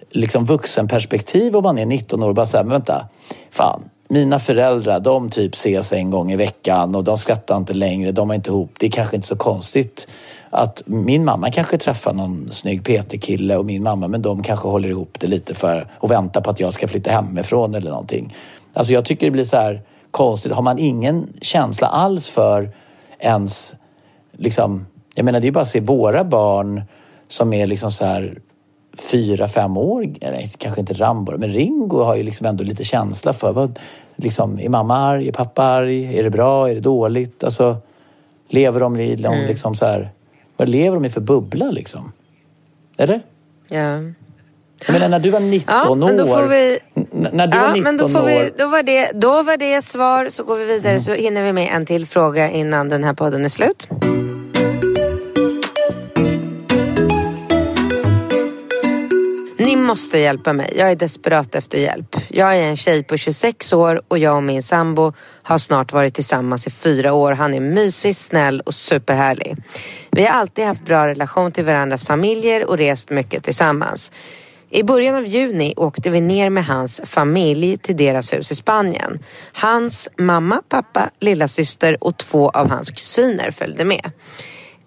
[0.09, 3.07] liksom vuxenperspektiv om man är 19 år och bara säga, men vänta,
[3.51, 8.11] fan, mina föräldrar de typ ses en gång i veckan och de skrattar inte längre,
[8.11, 8.71] de är inte ihop.
[8.79, 10.07] Det är kanske inte så konstigt
[10.55, 14.89] att min mamma kanske träffar någon snygg PT-kille och min mamma, men de kanske håller
[14.89, 18.35] ihop det lite för att vänta på att jag ska flytta hemifrån eller någonting.
[18.73, 19.81] Alltså jag tycker det blir så här
[20.11, 20.51] konstigt.
[20.51, 22.69] Har man ingen känsla alls för
[23.19, 23.75] ens
[24.31, 24.85] liksom,
[25.15, 26.83] jag menar det är bara att se våra barn
[27.27, 28.39] som är liksom så här
[29.11, 33.33] fyra, fem år, eller kanske inte Rambo, men Ringo har ju liksom ändå lite känsla
[33.33, 33.79] för vad,
[34.15, 37.43] liksom, är mamma arg, är pappa arg, är det bra, är det dåligt?
[37.43, 37.77] Alltså,
[38.47, 39.47] lever de någon Mm.
[39.47, 40.09] liksom så här,
[40.57, 42.11] vad lever de i för bubbla liksom?
[42.97, 43.21] Eller?
[43.69, 43.99] ja.
[44.91, 46.41] Menar när du var 19 Ja, men då år.
[46.41, 48.25] får vi- n- när du var Ja, 19 men då, får år.
[48.25, 51.03] vi, då, var det, då var det svar, så går vi vidare Mm.
[51.03, 53.87] så hinner vi med en till fråga innan den här podden är slut.
[59.85, 60.73] Måste hjälpa mig.
[60.77, 62.15] Jag är desperat efter hjälp.
[62.29, 65.13] Jag är en tjej på 26 år och jag och min sambo
[65.43, 67.31] har snart varit tillsammans i fyra år.
[67.31, 69.57] Han är mysig, snäll och superhärlig.
[70.11, 74.11] Vi har alltid haft bra relation till varandras familjer och rest mycket tillsammans.
[74.69, 79.19] I början av juni åkte vi ner med hans familj till deras hus i Spanien.
[79.53, 84.11] Hans mamma, pappa, lilla syster och två av hans kusiner följde med.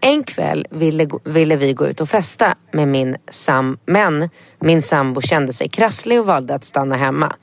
[0.01, 5.21] En kväll ville, ville vi gå ut och festa med min sam, men min sambo
[5.21, 7.37] kände sig krasslig och valde att stanna hemma.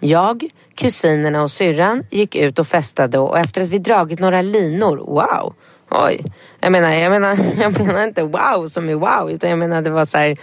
[0.00, 4.96] Jag, kusinerna och syrran gick ut och festade och efter att vi dragit några linor,
[4.96, 5.54] wow,
[5.90, 6.24] oj.
[6.60, 9.90] Jag menar, jag menar, jag menar inte wow som är wow, utan jag menar det
[9.90, 10.36] var så här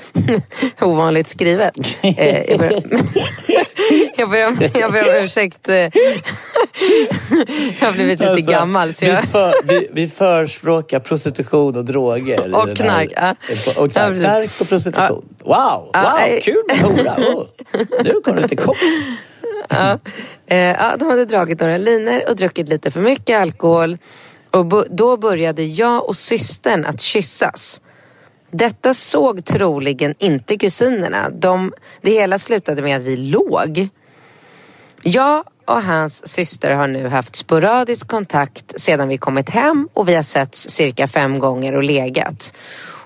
[0.81, 1.77] ovanligt skrivet.
[2.01, 2.59] Eh,
[4.17, 4.37] jag ber,
[4.79, 5.69] jag ber, om, ursäkt.
[5.69, 5.75] eh.
[5.75, 5.91] jag
[7.87, 8.93] har blivit lite Alltså, gammal.
[8.93, 9.21] Så jag...
[9.21, 12.55] vi, för, vi, vi förespråkar prostitution och droger.
[12.55, 13.35] Och knark, ja.
[13.77, 15.25] Och Ja, knark, knark och prostitution.
[15.39, 16.41] Wow, Ja, wow, nej.
[16.43, 17.15] kul med hora.
[17.35, 17.45] Oh.
[18.03, 18.79] Nu kommer du till koks.
[19.69, 19.99] Ja.
[20.47, 23.97] Eh, ja, de hade dragit några linor och druckit lite för mycket alkohol.
[24.51, 27.81] Och då började jag och systern att kyssas.
[28.51, 31.29] Detta såg troligen inte kusinerna.
[31.29, 33.89] De, det hela slutade med att vi låg.
[35.03, 40.15] Jag och hans syster har nu haft sporadisk kontakt sedan vi kommit hem och vi
[40.15, 42.53] har setts cirka fem gånger och legat.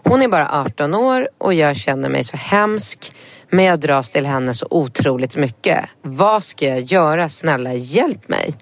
[0.04, 3.16] Hon är bara 18 år och jag känner mig så hemsk
[3.50, 5.86] men jag dras till henne så otroligt mycket.
[6.02, 7.30] Vad ska jag göra?
[7.30, 8.54] Snälla hjälp mig.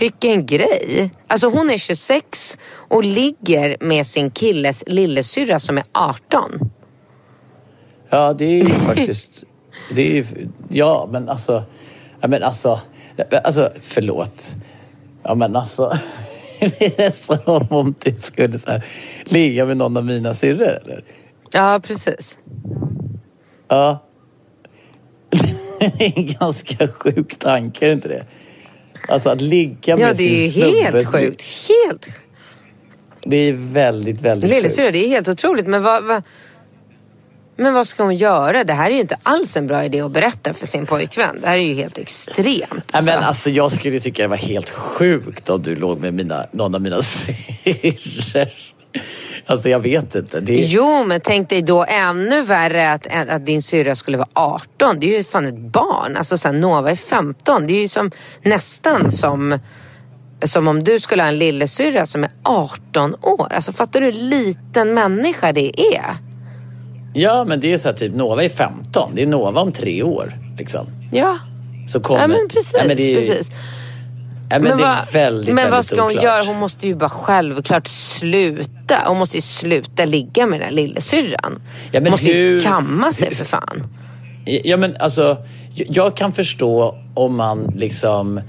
[0.00, 1.10] Vilken grej.
[1.26, 6.70] Alltså hon är 26 och ligger med sin killes lillasyrra som är 18.
[8.08, 9.44] Ja, det är ju faktiskt...
[9.90, 11.64] Det är ju, ja, men alltså...
[12.20, 12.80] Ja, men alltså...
[13.44, 14.56] Alltså, förlåt.
[15.22, 15.98] Ja, men alltså...
[16.60, 18.84] Det är som om du skulle så här,
[19.24, 21.04] ligga med någon av mina syrror, eller?
[21.50, 22.38] Ja, precis.
[23.68, 24.02] Ja.
[25.80, 28.24] Det är en ganska sjuk tanke, är det inte det?
[29.08, 30.82] Alltså att ligga med Ja, det är sin ju snubbe.
[30.82, 31.42] helt sjukt.
[31.68, 32.08] Helt
[33.24, 34.50] Det är väldigt, väldigt.
[34.50, 35.66] Lillasyrra, det är helt otroligt.
[35.66, 36.22] Men vad, vad,
[37.56, 38.64] men vad ska hon göra?
[38.64, 41.38] Det här är ju inte alls en bra idé att berätta för sin pojkvän.
[41.40, 42.70] Det här är ju helt extremt.
[42.70, 43.12] Nej, alltså.
[43.12, 46.74] men alltså, jag skulle tycka det var helt sjukt om du låg med mina, någon
[46.74, 48.48] av mina syrror.
[49.46, 50.40] Alltså jag vet inte.
[50.40, 50.54] Det.
[50.54, 55.00] Jo, men tänk dig då ännu värre att, att din syrra skulle vara 18.
[55.00, 56.16] Det är ju fan ett barn.
[56.16, 57.66] Alltså så här, Nova är 15.
[57.66, 58.10] Det är ju som,
[58.42, 59.58] nästan som,
[60.44, 63.52] som om du skulle ha en lillasyrra som är 18 år.
[63.52, 66.16] Alltså fattar du hur liten människa det är?
[67.14, 69.12] Ja, men det är så här, typ Nova är 15.
[69.14, 70.38] Det är Nova om tre år.
[70.58, 70.86] Liksom.
[71.12, 71.38] Ja,
[71.88, 72.20] Så kommer...
[72.20, 72.74] ja men precis.
[72.78, 73.50] Ja, men det är, precis.
[74.50, 76.24] Ja, men det är vad- väldigt, men vad väldigt ska hon oklart.
[76.24, 76.42] göra?
[76.44, 79.02] Hon måste ju bara självklart sluta.
[79.06, 81.38] Hon måste ju sluta ligga med den här lillasyrran.
[81.42, 81.50] Ja,
[81.92, 83.86] hon men måste ju hur- kamma sig för fan.
[84.44, 85.36] Ja men alltså,
[85.74, 88.40] jag- jag kan förstå om man liksom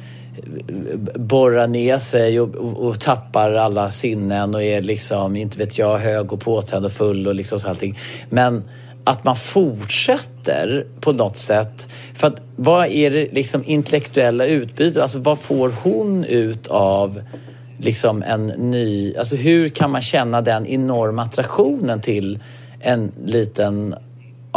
[1.15, 5.97] borrar ner sig och, och, och tappar alla sinnen och är liksom, inte vet jag,
[5.97, 7.99] hög och påtänd och full och liksom så allting.
[8.29, 8.63] Men
[9.07, 11.89] att man fortsätter på något sätt.
[12.13, 15.03] För att vad är det liksom intellektuella utbytet?
[15.03, 17.21] Alltså vad får hon ut av
[17.79, 19.15] liksom en ny...
[19.15, 22.39] Alltså hur kan man känna den enorma attraktionen till
[22.79, 23.95] en liten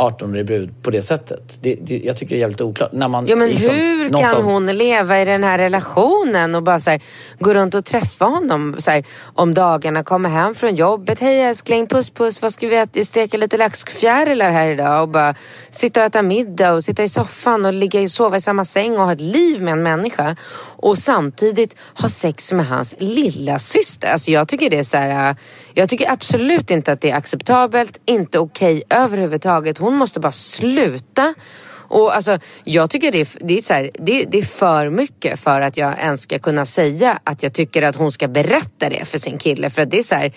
[0.01, 1.59] 18-årig brud på det sättet.
[1.61, 2.93] Det, det, jag tycker det är jävligt oklart.
[2.93, 6.63] När man Ja men liksom hur kan någonstans- hon leva i den här relationen och
[6.63, 7.01] bara så här,
[7.39, 11.21] gå runt och träffa honom så här, om dagarna, komma hem från jobbet.
[11.21, 13.05] Hej älskling, puss puss, vad ska vi äta?
[13.05, 15.03] steka lite laxfjärilar här idag?
[15.03, 15.35] Och bara
[15.71, 18.99] sitta och äta middag och sitta i soffan och ligga och sova i samma säng
[18.99, 20.37] och ha ett liv med en människa.
[20.83, 24.13] Och samtidigt ha sex med hans lilla syster.
[24.13, 25.37] Alltså jag tycker det är så här, äh,
[25.75, 29.79] jag tycker absolut inte att det är acceptabelt, inte okej överhuvudtaget.
[29.79, 31.35] Hon måste bara sluta.
[31.73, 35.41] Och alltså, jag tycker det är, det, är så här, det, det är för mycket
[35.41, 39.05] för att jag ens ska kunna säga att jag tycker att hon ska berätta det
[39.05, 39.71] för sin kille.
[39.71, 40.33] För att det är så här,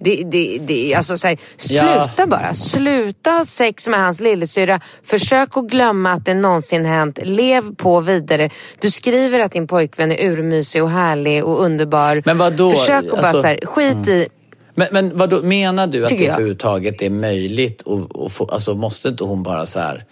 [0.00, 2.26] det, det, det, alltså så här, sluta Ja.
[2.26, 2.54] bara.
[2.54, 4.80] Sluta ha sex med hans lillasyrra.
[5.04, 7.18] Försök att glömma att det någonsin hänt.
[7.22, 8.50] Lev på vidare.
[8.80, 12.22] Du skriver att din pojkvän är urmysig och härlig och underbar.
[12.24, 12.70] Men vadå?
[12.70, 14.28] Försök att bara Alltså, så här, skit i...
[14.74, 17.82] Men, men vadå, menar du att det överhuvudtaget är möjligt?
[17.82, 20.04] Och, och få, alltså måste inte hon bara så här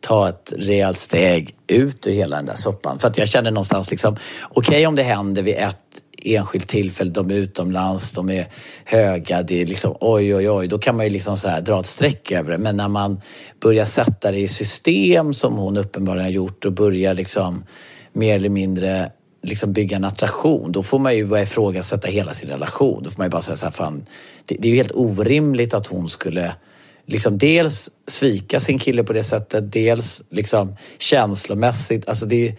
[0.00, 2.98] ta ett rejält steg ut ur hela den där soppan?
[2.98, 4.16] För att jag känner någonstans liksom,
[4.48, 5.76] okej om det händer vid ett
[6.24, 8.46] enskilt tillfälle, de är utomlands, de är
[8.84, 11.80] höga, det är liksom oj oj oj, då kan man ju liksom så här dra
[11.80, 12.58] ett streck över det.
[12.58, 13.20] Men när man
[13.60, 17.64] börjar sätta det i system som hon uppenbarligen har gjort och börjar liksom
[18.12, 19.10] mer eller mindre
[19.42, 23.02] liksom bygga en attraktion, då får man ju börja ifrågasätta hela sin relation.
[23.02, 24.06] Då får man ju bara säga så här, fan,
[24.46, 26.54] det, det är ju helt orimligt att hon skulle
[27.06, 32.08] liksom dels svika sin kille på det sättet, dels liksom känslomässigt.
[32.08, 32.56] Alltså det,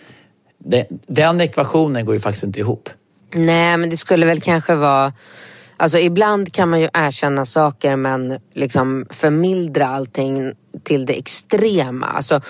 [0.58, 2.90] det, den ekvationen går ju faktiskt inte ihop.
[3.34, 5.14] Nej, men det skulle väl kanske vara...
[5.78, 10.54] Alltså ibland kan man ju erkänna saker men liksom förmildra allting
[10.84, 12.08] till det extrema.
[12.08, 12.42] Alltså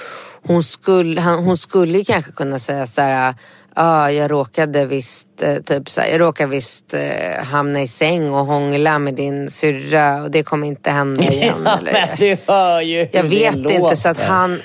[0.43, 3.35] hon skulle, han, hon skulle ju kanske kunna säga så här...
[3.75, 8.33] Ja, jag råkade visst, eh, typ så här, jag råkade visst eh, hamna i säng
[8.33, 11.55] och hångla med din syrra och det kommer inte hända igen.
[11.65, 14.29] Ja, eller, men du hör ju jag vet inte så att låter.
[14.29, 14.59] han...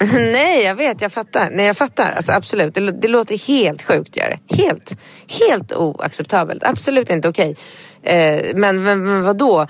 [0.14, 1.48] Nej, jag vet, jag fattar.
[1.52, 2.12] Nej, jag fattar.
[2.16, 4.56] Alltså, absolut, det, det låter helt sjukt gör det.
[4.56, 4.96] Helt,
[5.40, 6.64] helt oacceptabelt.
[6.64, 7.56] Absolut inte okej.
[8.02, 9.66] Eh, men, men, men vadå?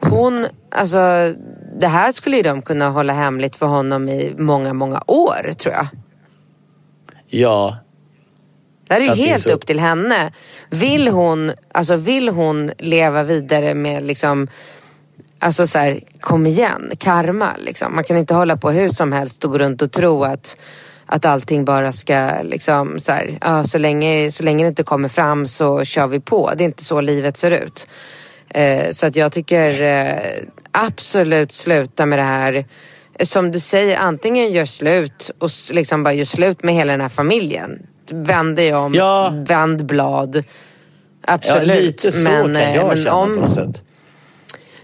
[0.00, 0.98] Hon, alltså
[1.80, 5.74] det här skulle ju de kunna hålla hemligt för honom i många, många år tror
[5.74, 5.86] jag.
[7.26, 7.78] Ja,
[8.88, 10.32] Det här är ju helt så- upp till henne.
[10.70, 14.48] Vill hon, alltså vill hon leva vidare med liksom
[15.44, 17.94] Alltså så här, kom igen, karma liksom.
[17.94, 20.56] Man kan inte hålla på hur som helst och gå runt och tro att,
[21.06, 25.08] att allting bara ska liksom så här, ja, så, länge, så länge det inte kommer
[25.08, 26.52] fram så kör vi på.
[26.56, 27.86] Det är inte så livet ser ut.
[28.48, 32.64] Eh, så att jag tycker eh, absolut sluta med det här.
[33.22, 37.08] Som du säger, antingen gör slut och liksom bara gör slut med hela den här
[37.08, 37.86] familjen.
[38.10, 39.32] Vänd dig om, Ja.
[39.48, 40.36] vänd blad.
[40.36, 40.42] ja
[41.34, 41.80] Absolut.
[41.80, 43.82] lite så kan eh, jag men känna om, på något sätt.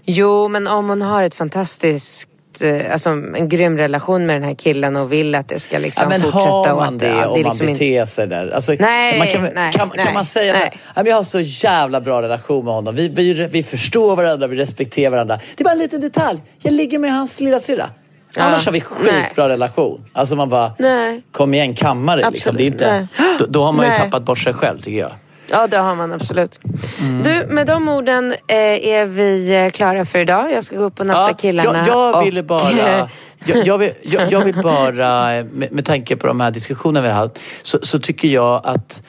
[0.05, 2.27] Jo, men om hon har ett fantastiskt
[2.63, 6.03] eh, Alltså en grym relation med den här killen och vill att det ska liksom
[6.03, 6.49] Ja, men fortsätta.
[6.49, 8.51] har och man det ja, om är man liksom inte- beter sig där?
[8.51, 10.67] Alltså, Nej, man kan, nej, kan, nej, kan man säga nej.
[10.67, 12.95] att "Ja, men jag har så jävla bra relation med honom.
[12.95, 15.39] Vi, vi, vi förstår varandra, vi respekterar varandra.
[15.55, 16.39] Det är bara en liten detalj.
[16.59, 17.89] Jag ligger med hans lilla syra.
[18.35, 20.05] Ja, Annars har vi skitbra relation.
[20.13, 21.21] Alltså man bara, Nej.
[21.31, 22.25] kom igen, kamma dig.
[22.31, 22.55] Liksom.
[22.57, 23.35] Det är inte, nej.
[23.39, 23.99] då, då har man ju Nej.
[23.99, 25.11] tappat bort sig själv tycker jag.
[25.51, 26.59] Ja, det har man absolut.
[26.99, 27.23] Mm.
[27.23, 30.51] Du, med de orden eh, är vi eh, klara för idag.
[30.51, 31.87] Jag ska gå upp och natta killarna.
[31.87, 33.09] Jag, jag ville bara...
[33.45, 37.13] Jag, jag, vill, jag, jag vill bara, med, med tanke på de här diskussionerna vi
[37.13, 39.03] har haft, så, så tycker jag att,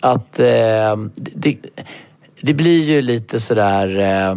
[0.00, 1.56] att eh, det,
[2.40, 4.36] det blir ju lite sådär eh,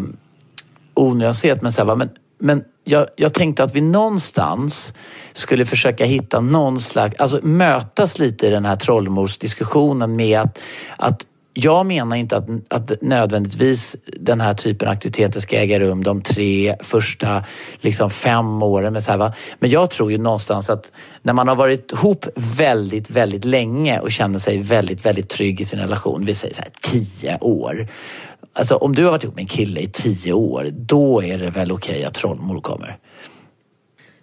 [0.94, 4.94] onyanserat men, så här, men, men jag, jag tänkte att vi någonstans
[5.34, 10.60] skulle försöka hitta någon slags, alltså mötas lite i den här trollmordsdiskussionen med att,
[10.98, 11.26] att
[11.60, 16.22] jag menar inte att, att nödvändigtvis den här typen av aktiviteter ska äga rum de
[16.22, 17.44] tre första
[17.82, 18.94] liksom fem åren.
[18.94, 19.34] Men, så här, va?
[19.60, 20.92] men jag tror ju någonstans att
[21.22, 25.66] när man har varit ihop väldigt, väldigt länge och känner sig väldigt, väldigt trygg i
[25.66, 27.88] sin relation, vi säger så här tio år.
[28.54, 31.50] Alltså om du har varit ihop med en kille i tio år, då är det
[31.50, 32.98] väl okej att trollmor kommer?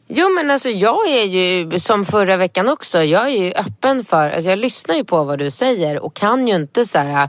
[0.08, 3.02] Jo men alltså jag är ju som förra veckan också.
[3.02, 6.48] Jag är ju öppen för, alltså jag lyssnar ju på vad du säger och kan
[6.48, 7.28] ju inte så här.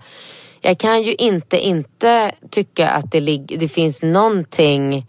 [0.62, 5.06] Jag kan ju inte inte tycka att det, lig- det finns någonting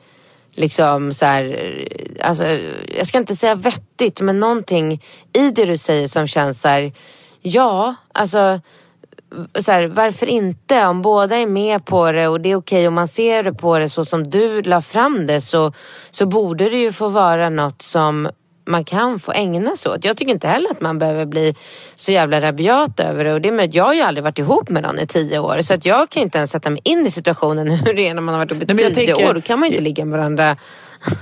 [0.54, 1.74] liksom så här,
[2.20, 2.44] alltså
[2.98, 5.02] jag ska inte säga vettigt men någonting
[5.32, 6.92] i det du säger som känns så här,
[7.42, 8.60] ja alltså
[9.58, 10.86] så här, varför inte?
[10.86, 13.78] Om båda är med på det och det är okej om man ser det på
[13.78, 15.72] det så som du la fram det så,
[16.10, 18.28] så borde det ju få vara något som
[18.66, 20.04] man kan få ägna sig åt.
[20.04, 21.54] Jag tycker inte heller att man behöver bli
[21.96, 23.34] så jävla rabiat över det.
[23.34, 25.74] Och det med, jag har ju aldrig varit ihop med någon i tio år så
[25.74, 28.34] att jag kan inte ens sätta mig in i situationen hur det är när man
[28.34, 29.34] har varit ihop i tio tänker- år.
[29.34, 30.56] Då kan man ju inte ligga med varandra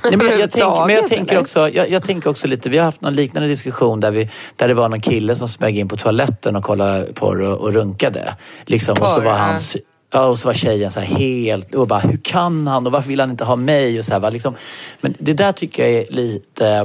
[0.05, 2.79] Nej, men jag, jag, tänk, men jag, tänker också, jag, jag tänker också lite, vi
[2.79, 5.89] har haft någon liknande diskussion där, vi, där det var någon kille som smög in
[5.89, 8.35] på toaletten och kollade porr och, och runkade.
[8.66, 9.77] Liksom, och så var hans
[10.11, 11.74] Ja, och så var tjejen så helt...
[11.74, 12.87] Och bara, hur kan han?
[12.87, 13.99] Och varför vill han inte ha mig?
[13.99, 14.31] Och så här, va?
[14.31, 14.55] Liksom,
[15.01, 16.85] men det där tycker jag är lite eh,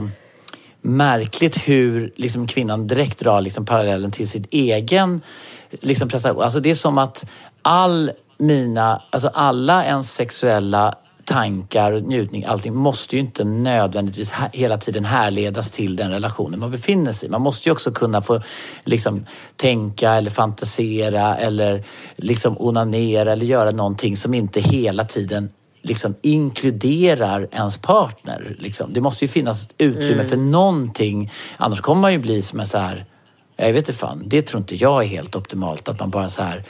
[0.82, 5.22] märkligt hur liksom, kvinnan direkt drar liksom, parallellen till sin egen
[5.70, 6.44] liksom, prestation.
[6.44, 7.26] Alltså, det är som att
[7.62, 10.96] all mina, alltså alla ens sexuella
[11.32, 16.72] tankar, njutning, allting måste ju inte nödvändigtvis he- hela tiden härledas till den relationen man
[16.72, 17.32] befinner sig i.
[17.32, 18.42] Man måste ju också kunna få
[18.84, 19.26] liksom,
[19.56, 21.84] tänka eller fantisera eller
[22.16, 25.50] liksom onanera eller göra någonting som inte hela tiden
[25.82, 28.56] liksom inkluderar ens partner.
[28.60, 28.94] Liksom.
[28.94, 30.28] Det måste ju finnas utrymme Mm.
[30.30, 31.32] för någonting.
[31.58, 33.06] Annars kommer man ju bli som en så här
[33.58, 35.90] jag vet inte fan, det tror inte jag är helt optimalt.
[35.90, 36.64] Att man bara så här,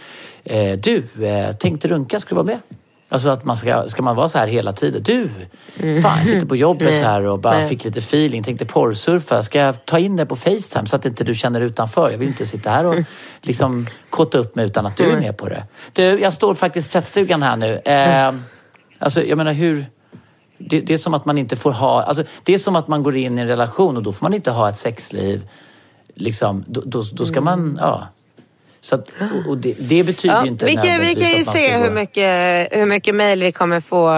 [0.43, 2.59] eh, du, eh, tänkte runka, ska du vara med?
[3.12, 5.03] Alltså att man ska, ska man vara så här hela tiden?
[5.03, 5.30] Du,
[6.01, 7.03] fan jag sitter på jobbet Mm.
[7.03, 9.43] Här och bara fick lite feeling, tänkte porrsurfa.
[9.43, 12.12] Ska jag ta in det på Facetime så att inte du känner utanför?
[12.12, 12.95] Jag vill inte sitta här och
[13.41, 15.64] liksom kåta upp mig utan att du är med på det.
[15.93, 17.76] Du, jag står faktiskt i tvättstugan här nu.
[17.76, 18.34] Eh,
[18.99, 19.86] alltså jag menar hur...
[20.57, 22.03] Det, det är som att man inte får ha...
[22.03, 24.34] Alltså, det är som att man går in i en relation och då får man
[24.34, 25.47] inte ha ett sexliv.
[26.16, 27.78] Liksom, då, då, då ska man...
[27.82, 28.07] Ja.
[28.84, 31.77] Så att, och, och det, det betyder Ja, inte vi, kan, vi kan ju se
[31.77, 34.09] hur mycket, hur mycket mejl vi kommer få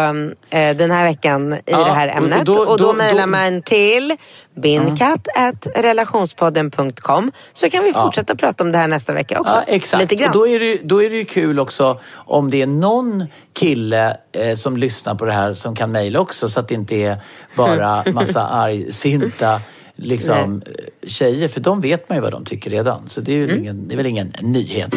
[0.50, 2.46] eh, den här veckan i Ja, det här och ämnet.
[2.46, 4.16] då- Och då, då- mejlar man till
[4.56, 8.04] bindkatt.relationspodden.com så kan vi Ja.
[8.04, 9.56] fortsätta prata om det här nästa vecka också.
[9.56, 10.02] Ja, exakt.
[10.02, 10.30] Lite grann.
[10.30, 14.18] Och då är, det, då är det ju kul också om det är någon kille
[14.32, 17.18] eh, som lyssnar på det här som kan mejla också så att det inte är
[17.56, 19.62] bara massa argsinta
[19.96, 21.48] liksom, eh, tjejer.
[21.48, 23.10] För de vet man ju vad de tycker redan.
[23.10, 23.60] Så det är, ju Mm.
[23.60, 24.96] ingen, det är väl ingen nyhet.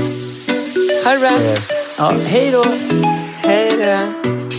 [1.05, 1.31] Ha det bra.
[1.99, 2.65] Ja, hej då!
[3.43, 4.56] Hej då.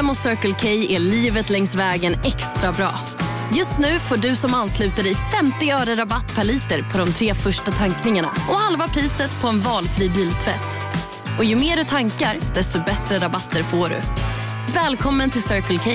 [0.00, 2.90] Medlem hos Circle K är livet längs vägen extra bra.
[3.56, 7.34] Just nu får du som ansluter dig 50 öre rabatt per liter på de tre
[7.34, 10.80] första tankningarna och halva priset på en valfri biltvätt.
[11.38, 14.00] Och ju mer du tankar, desto bättre rabatter får du.
[14.74, 15.90] Välkommen till Circle K.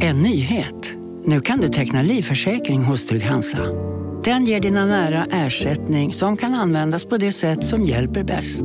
[0.00, 0.94] En nyhet.
[1.24, 3.66] Nu kan du teckna livförsäkring hos Trygg-Hansa.
[4.24, 8.64] Den ger dina nära ersättning som kan användas på det sätt som hjälper bäst.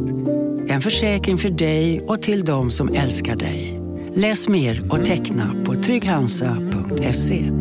[0.76, 3.82] En försäkring för dig och till de som älskar dig.
[4.14, 7.52] Läs mer och teckna på trygghansa.se.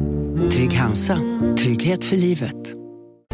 [0.51, 1.19] Trygg Hansa.
[1.59, 2.57] Trygghet för livet.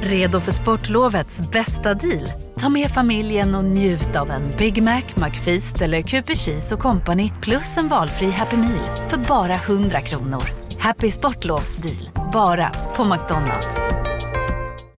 [0.00, 2.28] Redo för sportlovets bästa deal?
[2.58, 7.32] Ta med familjen och njut av en Big Mac, McFeast eller Cooper Cheese och Company
[7.42, 10.42] plus en valfri Happy Meal för bara 100 kronor.
[10.78, 13.68] Happy Sportlovs deal, bara på McDonalds.